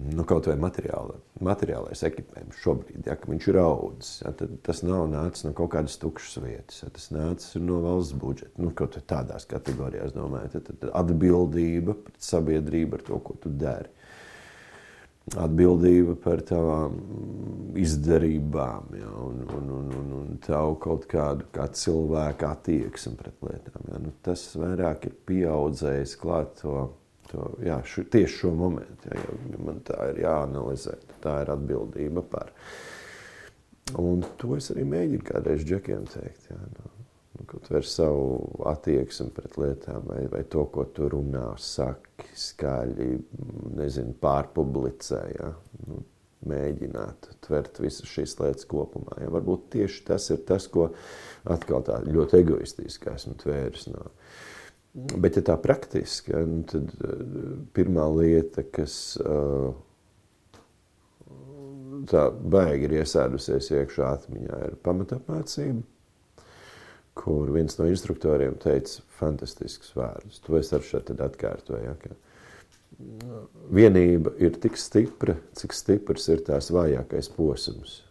nu, 0.01 0.23
kaut 0.25 0.47
vai 0.49 0.55
materiāla, 0.57 1.15
materiālais 1.45 2.01
ekipējums 2.07 2.61
šobrīd, 2.63 3.07
ja 3.07 3.17
viņš 3.29 3.47
ir 3.51 3.59
audzis, 3.61 4.13
ja, 4.23 4.33
tas 4.65 4.81
nav 4.85 5.05
nācis 5.11 5.45
no 5.45 5.53
kaut 5.57 5.73
kādas 5.75 5.99
tukšas 6.01 6.41
vietas, 6.43 6.81
ja, 6.81 6.89
tas 6.93 7.09
nācis 7.13 7.59
no 7.61 7.81
valsts 7.83 8.17
budžeta. 8.17 8.55
Nu, 8.61 8.73
kaut 8.75 8.97
kā 8.97 9.03
tādās 9.13 9.45
kategorijās 9.49 10.15
domājot, 10.15 10.55
tad, 10.57 10.79
tad 10.81 10.95
atbildība 11.03 11.97
pret 12.07 12.25
sabiedrību 12.25 12.97
ar 12.97 13.05
to, 13.09 13.19
ko 13.27 13.37
tu 13.43 13.53
dari. 13.53 13.91
Atbildība 15.39 16.17
par 16.19 16.41
tavām 16.43 16.97
izdarībām, 17.79 18.89
ja, 18.99 19.11
un, 19.23 19.45
un, 19.45 19.69
un, 19.77 19.93
un, 20.01 20.09
un 20.17 20.41
tavu 20.43 20.75
kaut 20.83 21.05
kādu 21.11 21.47
kā 21.53 21.69
cilvēku 21.79 22.49
attieksmi 22.49 23.15
pret 23.21 23.45
lietām. 23.45 23.87
Ja. 23.93 24.01
Nu, 24.03 24.11
tas 24.25 24.49
vairāk 24.59 25.07
ir 25.07 25.15
pieaudzējis 25.29 26.17
klāt 26.19 26.57
to 26.59 26.89
to, 27.31 27.49
jā, 27.65 27.77
šu, 27.87 28.05
tieši 28.13 28.39
šo 28.41 28.53
momentu. 28.57 29.11
Jā, 29.11 29.35
ja 29.53 29.61
man 29.63 29.81
tā 29.87 30.09
ir 30.11 30.23
jāanalizē, 30.23 30.97
tā 31.23 31.39
ir 31.43 31.53
atbildība 31.53 32.25
par. 32.31 32.53
Un 33.99 34.23
to 34.39 34.55
es 34.57 34.71
arī 34.73 34.85
mēģinu 34.89 35.27
kādreiz 35.27 35.65
džekiem 35.67 36.07
teikt. 36.11 36.47
Jā, 36.51 36.59
nu, 36.77 36.93
nu, 37.35 37.47
kaut 37.49 37.69
vai 37.73 37.83
savu 37.87 38.63
attieksmi 38.71 39.29
pret 39.35 39.59
lietām, 39.59 40.07
vai, 40.09 40.23
vai 40.31 40.43
to, 40.49 40.65
ko 40.73 40.87
tu 40.95 41.09
runā, 41.11 41.51
saki 41.59 42.31
skaļi, 42.39 43.11
nezinu, 43.77 44.15
pārpublicē. 44.23 45.21
Jā, 45.35 45.53
nu, 45.87 46.03
mēģināt 46.49 47.29
tvert 47.45 47.79
visas 47.83 48.09
šīs 48.09 48.35
lietas 48.41 48.67
kopumā. 48.69 49.17
Ja, 49.23 49.29
varbūt 49.33 49.69
tieši 49.77 50.03
tas 50.09 50.29
ir 50.33 50.43
tas, 50.47 50.67
ko 50.71 50.89
atkal 51.49 51.85
tā 51.87 51.99
ļoti 52.07 52.41
egoistiski 52.41 53.11
esmu 53.13 53.35
tvēris 53.43 53.87
no, 53.91 54.09
Bet, 54.93 55.39
ja 55.39 55.41
tā 55.47 55.55
praktiski, 55.57 56.35
ja, 56.35 56.43
nu, 56.45 56.61
tad 56.69 56.91
uh, 57.01 57.55
pirmā 57.73 58.03
lieta, 58.13 58.61
kas 58.75 59.15
uh, 59.17 59.71
tā 62.09 62.27
baigi 62.29 62.85
ir 62.85 62.99
iesēdusies 62.99 63.71
iekšā 63.73 64.11
atmiņā, 64.19 64.59
ir 64.67 64.75
pamatapmācība, 64.85 65.81
kur 67.17 67.49
viens 67.55 67.79
no 67.79 67.87
instruktoriem 67.89 68.59
teica 68.61 69.01
fantastisks 69.17 69.95
vārdus. 69.97 70.43
To 70.45 70.59
es 70.59 70.69
ar 70.77 70.85
šeit 70.85 71.09
atkārtoju. 71.09 71.81
Ja, 71.87 71.95
ka 71.97 72.13
vienība 73.73 74.35
ir 74.45 74.61
tik 74.61 74.77
stipra, 74.77 75.39
cik 75.57 75.73
stiprs 75.73 76.29
ir 76.29 76.45
tās 76.45 76.69
vājākais 76.73 77.31
posms. 77.33 78.03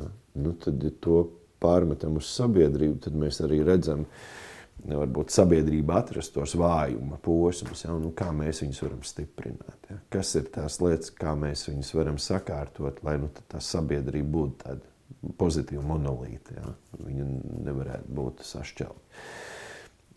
Ja? 0.00 0.08
Nu, 0.40 0.56
tad, 0.64 0.80
ja 0.80 0.96
to 1.04 1.26
pārmetam 1.60 2.16
uz 2.16 2.32
sabiedrību, 2.32 3.02
tad 3.04 3.20
mēs 3.20 3.44
arī 3.44 3.60
redzam, 3.68 4.08
ka 4.08 4.45
varbūt 4.84 5.32
sabiedrība 5.34 6.00
atrast 6.00 6.34
tos 6.34 6.54
vājuma 6.58 7.18
posmus, 7.22 7.84
ja, 7.84 7.94
un 7.94 8.12
kā 8.16 8.28
mēs 8.34 8.62
viņus 8.62 8.82
varam 8.84 9.02
stiprināt. 9.06 9.88
Ja. 9.90 9.98
Kas 10.12 10.34
ir 10.38 10.50
tās 10.54 10.78
lietas, 10.82 11.12
kā 11.16 11.34
mēs 11.38 11.66
viņus 11.70 11.94
varam 11.96 12.20
sakārtot, 12.22 13.02
lai 13.06 13.16
nu, 13.22 13.30
tā 13.50 13.62
sabiedrība 13.62 14.30
būtu 14.36 14.60
tāda 14.62 15.32
pozitīva 15.40 15.82
monolīta. 15.86 16.58
Ja. 16.60 16.72
Viņa 17.00 17.28
nevarētu 17.66 18.16
būt 18.18 18.44
sašķelta. 18.46 19.20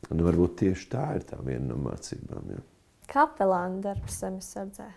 Nu, 0.09 0.23
varbūt 0.25 0.59
tieši 0.63 0.87
tā 0.91 1.05
ir 1.17 1.25
tā 1.27 1.39
viena 1.43 1.73
no 1.73 1.79
mācībām. 1.89 2.53
Ja. 2.55 2.63
Kapelāna 3.09 3.81
darbs 3.83 4.19
zemesardzē. 4.21 4.87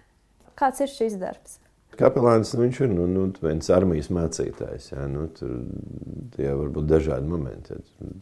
Kāds 0.59 0.83
ir 0.85 0.91
šis 0.93 1.17
darbs? 1.21 1.59
Kapelāns 1.97 2.55
nu, 2.57 2.65
ir 2.69 2.93
nu, 2.93 3.07
nu, 3.09 3.25
viens 3.43 3.69
armijas 3.73 4.09
mācītājs. 4.13 4.93
Ja, 4.95 5.07
nu, 5.11 5.27
tur 5.37 5.65
tie 6.37 6.53
var 6.57 6.71
būt 6.73 6.87
dažādi 6.89 7.29
momenti. 7.29 7.77
Ja 8.01 8.13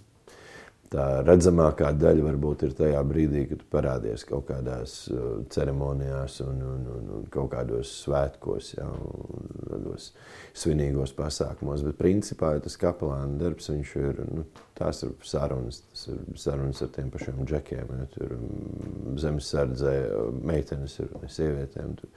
tā 0.91 1.05
redzamākā 1.23 1.93
daļa 1.99 2.25
varbūt 2.27 2.65
ir 2.67 2.75
tajā 2.79 3.01
brīdī, 3.07 3.45
kad 3.51 3.61
tu 3.63 3.69
parādies 3.71 4.25
kaut 4.27 4.49
kādās 4.49 4.95
uh, 5.13 5.41
ceremonijās 5.53 6.41
un, 6.45 6.63
un, 6.67 6.87
un, 6.97 7.11
un 7.19 7.29
kaut 7.33 7.53
kādos 7.55 7.93
svētkos, 8.05 8.73
ja, 8.77 8.89
un 8.91 9.53
tādos 9.69 10.11
svinīgos 10.59 11.15
pasākumos. 11.17 11.85
Bet 11.87 11.99
principā 12.01 12.57
tas 12.63 12.79
kapelāna 12.81 13.39
darbs, 13.41 13.71
ir, 13.71 14.23
nu, 14.35 14.47
tās 14.79 15.05
ir 15.07 15.15
sarunas, 15.27 15.83
tas 15.91 16.07
ir 16.11 16.23
sarunas 16.41 16.83
ar 16.83 16.95
tiem 16.97 17.11
pašiem 17.15 17.45
džekiem, 17.47 17.95
ja, 18.01 18.09
tur 18.17 18.35
mm, 18.39 19.19
zemesardzē 19.23 19.97
meitenes 20.43 20.99
ir 21.05 21.15
sievietēm. 21.39 21.95
Tur, 22.01 22.11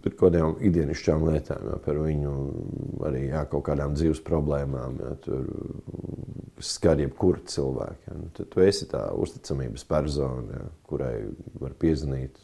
par 0.00 0.14
kādām 0.18 0.56
ikdienišķām 0.58 1.24
lietām, 1.28 1.66
jā, 1.68 1.78
par 1.84 1.98
viņu 2.00 2.32
arī 3.06 3.26
jā, 3.28 3.42
kaut 3.50 3.66
kādām 3.68 3.94
dzīves 3.96 4.22
problēmām, 4.24 4.98
jā, 5.02 5.12
tur, 5.26 5.48
kas 6.56 6.72
skar 6.78 7.00
jebkuru 7.02 7.42
cilvēku. 7.50 8.06
Jā. 8.08 8.16
Nu, 8.18 8.30
tad 8.36 8.50
tu 8.52 8.62
esi 8.64 8.88
tā 8.90 9.02
uzticamības 9.22 9.84
persona, 9.90 10.58
jā, 10.58 10.64
kurai 10.88 11.12
var 11.60 11.76
piezvanīt 11.82 12.40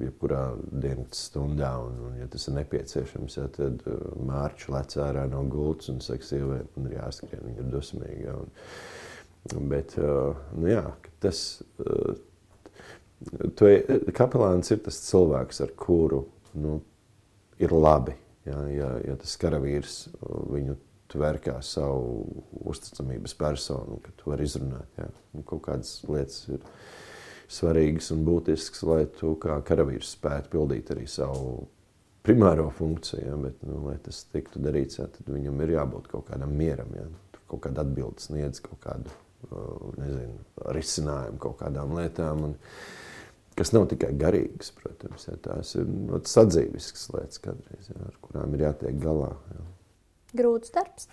jebkurā 0.00 0.42
dienas 0.70 1.26
stundā, 1.28 1.72
un, 1.82 1.98
un, 2.08 2.18
ja 2.22 2.28
tas 2.30 2.46
ir 2.48 2.58
nepieciešams, 2.60 3.38
jā, 3.40 3.48
tad 3.58 3.82
mārķis 4.30 4.70
lec 4.74 4.98
ārā 5.04 5.26
no 5.32 5.42
gultas 5.50 5.90
un 5.92 6.02
saka, 6.04 6.26
sieviete, 6.28 6.70
man 6.76 6.92
ir 6.92 7.00
jāskrien, 7.00 7.42
viņa 7.48 7.64
ir 7.64 7.72
dusmīga. 7.74 8.36
Un, 8.38 9.66
bet, 9.68 9.96
nu, 9.98 10.70
jā, 10.70 10.86
tas, 11.20 11.42
tu, 13.58 13.74
kapelāns 14.16 14.72
ir 14.72 14.80
tas 14.86 15.02
cilvēks, 15.10 15.60
ar 15.66 15.74
kuru 15.76 16.24
nu, 16.58 16.78
ir 17.62 17.74
labi. 17.74 18.16
Ja, 18.44 18.58
ja, 18.68 18.90
ja 19.04 19.14
tas 19.20 19.38
karavīrs 19.40 20.04
viņu 20.52 20.76
tver 21.14 21.38
kā 21.42 21.54
savu 21.64 22.42
uzticamības 22.66 23.36
personu, 23.38 24.00
ka 24.04 24.12
tu 24.18 24.32
vari 24.32 24.46
izrunāt. 24.48 24.88
Ja. 24.98 25.08
Un 25.36 25.46
kaut 25.46 25.64
kādas 25.68 25.96
lietas 26.08 26.42
ir 26.50 26.64
svarīgas 27.50 28.10
un 28.14 28.24
būtiskas, 28.26 28.82
lai 28.88 29.04
tu 29.18 29.34
kā 29.40 29.56
karavīrs 29.66 30.14
spētu 30.16 30.52
pildīt 30.56 30.92
arī 30.92 31.06
savu 31.10 31.68
primāro 32.24 32.70
funkciju. 32.74 33.24
Ja, 33.28 33.36
bet, 33.40 33.60
nu, 33.68 33.82
lai 33.88 33.98
tas 34.04 34.24
tiktu 34.32 34.62
darīts, 34.64 34.98
ja, 35.00 35.08
tad 35.12 35.28
viņam 35.30 35.60
ir 35.64 35.76
jābūt 35.76 36.08
kaut 36.12 36.28
kādam 36.32 36.56
mieram. 36.58 36.92
Ja. 36.96 37.06
Tur 37.36 37.46
kaut 37.54 37.66
kāda 37.68 37.84
atbildes 37.84 38.30
sniedz, 38.30 38.62
kaut 38.64 38.80
kādu 38.84 39.12
nezinu, 40.00 40.38
risinājumu 40.74 41.40
kaut 41.42 41.58
kādām 41.60 41.94
lietām. 41.98 42.48
Un, 42.48 42.54
kas 43.58 43.72
nav 43.74 43.86
tikai 43.90 44.12
garīgas, 44.18 44.72
protams, 44.78 45.28
ja, 45.28 45.36
tās 45.44 45.74
ir 45.78 45.86
no, 45.88 46.20
sadzīviskas 46.28 47.08
lietas, 47.14 47.42
kādreiz, 47.44 47.90
ja, 47.90 47.98
ar 48.08 48.16
kurām 48.24 48.56
ir 48.56 48.66
jātiek 48.66 48.98
galā. 49.02 49.30
Ja. 49.54 49.66
Grūts 50.40 50.74
darbs. 50.74 51.08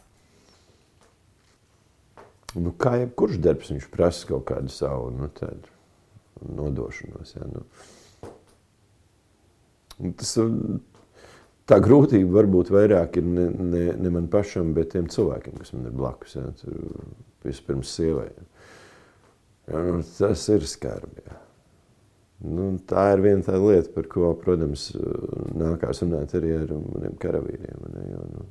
Nu, 2.58 2.74
kā 2.76 2.98
jebkurš 3.00 3.38
darbs, 3.40 3.72
viņš 3.72 3.88
prasa 3.94 4.28
kaut 4.28 4.48
kādu 4.50 4.74
savu 4.74 5.12
nu, 5.16 5.30
nodošanos. 6.58 7.36
Ja, 7.38 7.48
nu. 7.48 7.64
Tas, 10.18 10.34
tā 11.70 11.78
grūtība 11.84 12.42
varbūt 12.42 12.74
vairāk 12.74 13.22
ir 13.22 13.30
ne, 13.30 13.46
ne, 13.54 13.86
ne 14.02 14.14
man 14.18 14.28
pašam, 14.34 14.74
bet 14.76 14.92
tiem 14.96 15.08
cilvēkiem, 15.14 15.62
kas 15.62 15.72
man 15.78 15.88
ir 15.88 15.96
blakus. 15.96 16.36
Ja, 16.36 16.50
vispirms 17.46 17.94
sievai. 17.96 18.28
Ja, 19.70 19.86
nu, 19.88 20.02
tas 20.18 20.50
ir 20.52 20.68
skarbi. 20.68 21.24
Ja. 21.30 21.41
Nu, 22.42 22.72
tā 22.90 23.12
ir 23.14 23.22
viena 23.22 23.46
tā 23.46 23.58
lieta, 23.62 23.92
par 23.94 24.08
ko, 24.10 24.32
protams, 24.42 24.88
nākās 25.54 26.02
runāt 26.02 26.34
arī 26.38 26.56
ar 26.58 26.72
maniem 26.74 27.18
karavīriem. 27.22 27.84
Ne, 27.94 28.06
jo, 28.10 28.22
nu, 28.32 28.46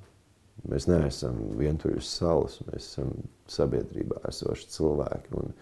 mēs 0.70 0.86
neesam 0.86 1.40
vientuļas 1.58 2.10
salas, 2.20 2.60
mēs 2.68 2.86
esam 2.92 3.10
sabiedrībā 3.50 4.20
esoši 4.30 4.68
cilvēki. 4.76 5.40
Un, 5.40 5.56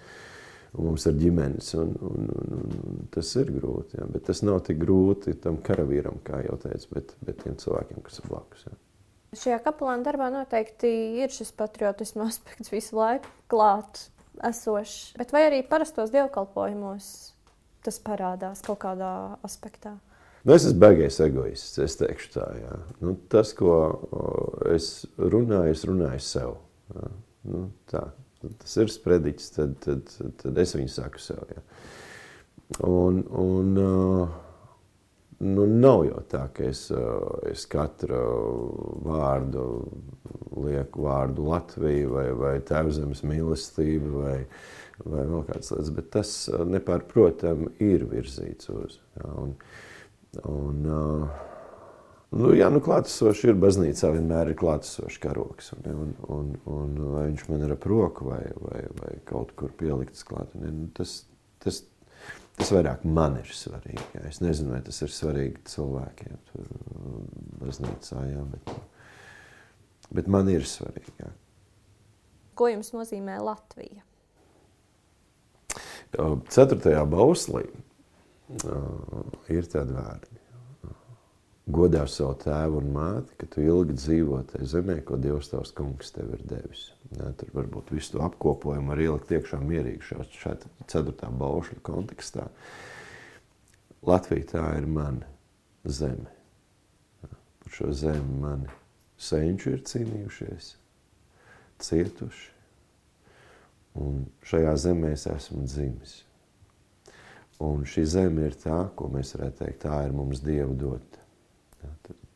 un 0.75 0.91
mums 0.91 1.07
ir 1.09 1.17
ģimenes, 1.23 1.71
un, 1.81 1.95
un, 2.05 2.29
un, 2.43 2.75
un 2.91 3.09
tas 3.15 3.31
ir 3.41 3.55
grūti. 3.55 3.97
Ja, 4.01 4.11
bet 4.13 4.27
tas 4.29 4.45
nav 4.45 4.61
tik 4.67 4.83
grūti 4.83 5.39
tam 5.41 5.57
karavīram, 5.65 6.21
kā 6.27 6.43
jau 6.45 6.59
teicu, 6.67 6.93
bet, 6.99 7.17
bet 7.25 7.41
tiem 7.47 7.57
cilvēkiem, 7.63 8.05
kas 8.05 8.21
ir 8.21 8.29
blakus. 8.29 8.69
Ja. 8.69 8.77
Šajā 9.39 9.63
kapelāna 9.65 10.05
darbā 10.05 10.29
noteikti 10.33 10.93
ir 11.23 11.33
šis 11.33 11.55
patriotisma 11.57 12.29
aspekts 12.31 12.77
visu 12.77 13.01
laiku 13.01 13.33
klāt 13.49 14.05
esošs. 14.45 15.15
Bet 15.17 15.33
vai 15.33 15.47
arī 15.49 15.65
parastos 15.67 16.13
dievkalpojumos 16.13 17.09
tas 17.87 17.99
parādās 18.03 18.63
kaut 18.67 18.81
kādā 18.85 19.13
aspektā? 19.47 19.97
Nu, 20.45 20.55
es 20.55 20.65
esmu 20.65 20.81
baigais 20.81 21.19
egoists. 21.21 21.79
Es 21.83 21.99
teikšu 22.01 22.33
tā, 22.39 22.47
jā. 22.63 22.77
Nu, 23.05 23.17
tas, 23.33 23.53
ko 23.59 23.75
es 24.73 25.07
runāju, 25.19 25.75
es 25.75 25.85
runāju 25.89 26.25
sev. 26.25 26.57
Jā. 26.95 27.11
Nu, 27.49 27.63
tā. 27.91 28.07
Tas 28.63 28.77
ir 28.79 28.91
sprediķis, 28.93 29.49
tad, 29.57 29.73
tad, 29.83 30.13
tad 30.39 30.61
es 30.63 30.77
viņu 30.77 30.93
saku 30.95 31.23
sev. 31.23 31.43
Jā. 31.51 31.65
Un, 32.87 33.25
un 33.35 33.73
nu, 35.39 35.67
nav 35.67 36.05
jau 36.07 36.23
tā, 36.31 36.45
ka 36.55 36.69
es, 36.69 36.85
es 37.51 37.65
katru 37.71 38.23
vārdu 39.07 39.65
lieku 40.59 41.07
vārdu 41.07 41.49
Latviju 41.49 42.13
vai, 42.15 42.27
vai 42.39 42.55
Tēvzemes 42.67 43.25
mīlestību 43.27 44.23
vai, 44.23 44.39
vai 45.05 45.25
vēl 45.29 45.45
kādas 45.49 45.71
lietas, 45.73 45.93
bet 45.95 46.11
tas 46.15 46.33
nepārprotam 46.69 47.69
ir 47.83 48.07
virzīts 48.11 48.71
uz. 48.73 48.99
Jā, 49.19 49.29
un, 49.43 49.53
un, 50.49 50.81
nu, 52.35 52.51
jā, 52.57 52.71
nu, 52.75 52.83
klātesoši 52.85 53.53
ir 53.53 53.61
baznīcā, 53.63 54.11
vienmēr 54.17 54.53
ir 54.53 54.59
klātesoši 54.59 55.23
karoks. 55.23 55.73
Un, 55.77 55.87
un, 55.93 56.17
un, 56.39 56.51
un 56.73 56.99
vai 57.15 57.29
viņš 57.29 57.47
man 57.53 57.67
ir 57.67 57.77
ap 57.77 57.87
roku 57.91 58.31
vai, 58.31 58.43
vai, 58.65 58.83
vai 59.01 59.15
kaut 59.29 59.55
kur 59.59 59.73
pielikts 59.79 60.27
klāt, 60.29 60.55
un, 60.59 60.69
nu, 60.83 60.91
tas, 60.99 61.21
tas, 61.65 61.83
tas 62.59 62.75
vairāk 62.75 63.07
man 63.07 63.39
ir 63.43 63.55
svarīgi. 63.55 64.05
Jā. 64.19 64.27
Es 64.33 64.43
nezinu, 64.45 64.75
vai 64.75 64.83
tas 64.87 64.99
ir 65.05 65.15
svarīgi 65.15 65.63
cilvēkiem 65.77 66.43
tur 66.51 66.73
baznīcā, 67.63 68.25
jā, 68.33 68.45
bet, 68.55 68.75
bet 70.21 70.33
man 70.33 70.51
ir 70.53 70.67
svarīgi. 70.67 71.17
Jā. 71.23 71.33
Ko 72.59 72.67
jums 72.67 72.91
nozīmē 72.91 73.39
Latvija? 73.39 74.03
Ceturtajā 76.17 77.05
bauslī 77.09 77.67
uh, 77.69 79.25
ir 79.53 79.69
tādi 79.69 79.97
vārdi. 79.97 80.39
Godā 81.69 82.07
savu 82.09 82.33
tēvu 82.41 82.81
un 82.81 82.87
māti, 82.95 83.35
ka 83.37 83.47
tu 83.53 83.61
ilgi 83.61 83.99
dzīvo 83.99 84.39
tajā 84.49 84.71
zemē, 84.73 85.03
ko 85.05 85.19
Dievs 85.21 85.51
tavs 85.51 85.75
kungs 85.77 86.15
tev 86.15 86.31
ir 86.33 86.45
devis. 86.49 86.87
Ja, 87.13 87.29
tur 87.37 87.53
varbūt 87.53 87.93
visu 87.93 88.15
to 88.15 88.23
apkopojumu 88.25 88.95
var 88.95 89.03
ielikt 89.05 89.35
iekšā 89.37 89.61
mierīgi 89.61 90.09
šajā 90.09 90.57
ceturtā 90.89 91.29
baušļa 91.29 91.83
kontekstā. 91.85 92.49
Latvija 94.09 94.49
tā 94.55 94.65
ir 94.81 94.89
mana 94.89 95.29
zeme. 95.85 96.33
Par 97.29 97.77
šo 97.77 97.93
zemi 97.93 98.41
mani 98.41 98.73
senči 99.21 99.75
ir 99.75 99.83
cīnījušies, 99.85 100.71
cietuši, 101.85 102.53
Un 103.99 104.25
šajā 104.47 104.75
zemē 104.79 105.13
es 105.17 105.27
esmu 105.31 105.65
dzimis. 105.67 106.19
Un 107.65 107.83
šī 107.89 108.05
zeme 108.07 108.47
ir 108.47 108.55
tā, 108.59 108.85
ko 108.95 109.09
mēs 109.11 109.35
varētu 109.35 109.65
teikt, 109.65 109.81
tā 109.83 110.03
ir 110.07 110.13
mums 110.15 110.43
Dieva 110.45 110.75
dota. 110.79 111.25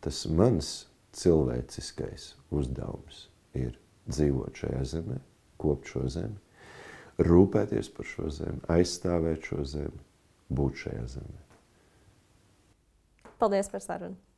Tas 0.02 0.24
mans 0.26 0.72
cilvēciskais 1.14 2.32
uzdevums 2.50 3.28
ir 3.54 3.76
dzīvot 4.10 4.58
šajā 4.64 4.82
zemē, 4.96 5.20
kopt 5.62 5.92
šo 5.92 6.08
zemi, 6.10 6.40
rūpēties 7.22 7.92
par 7.94 8.08
šo 8.08 8.32
zemi, 8.34 8.58
aizstāvēt 8.72 9.46
šo 9.46 9.62
zemi, 9.76 10.02
būt 10.50 10.82
šajā 10.82 11.06
zemē. 11.14 11.40
Paldies 13.38 13.70
par 13.70 13.82
sarunu! 13.84 14.31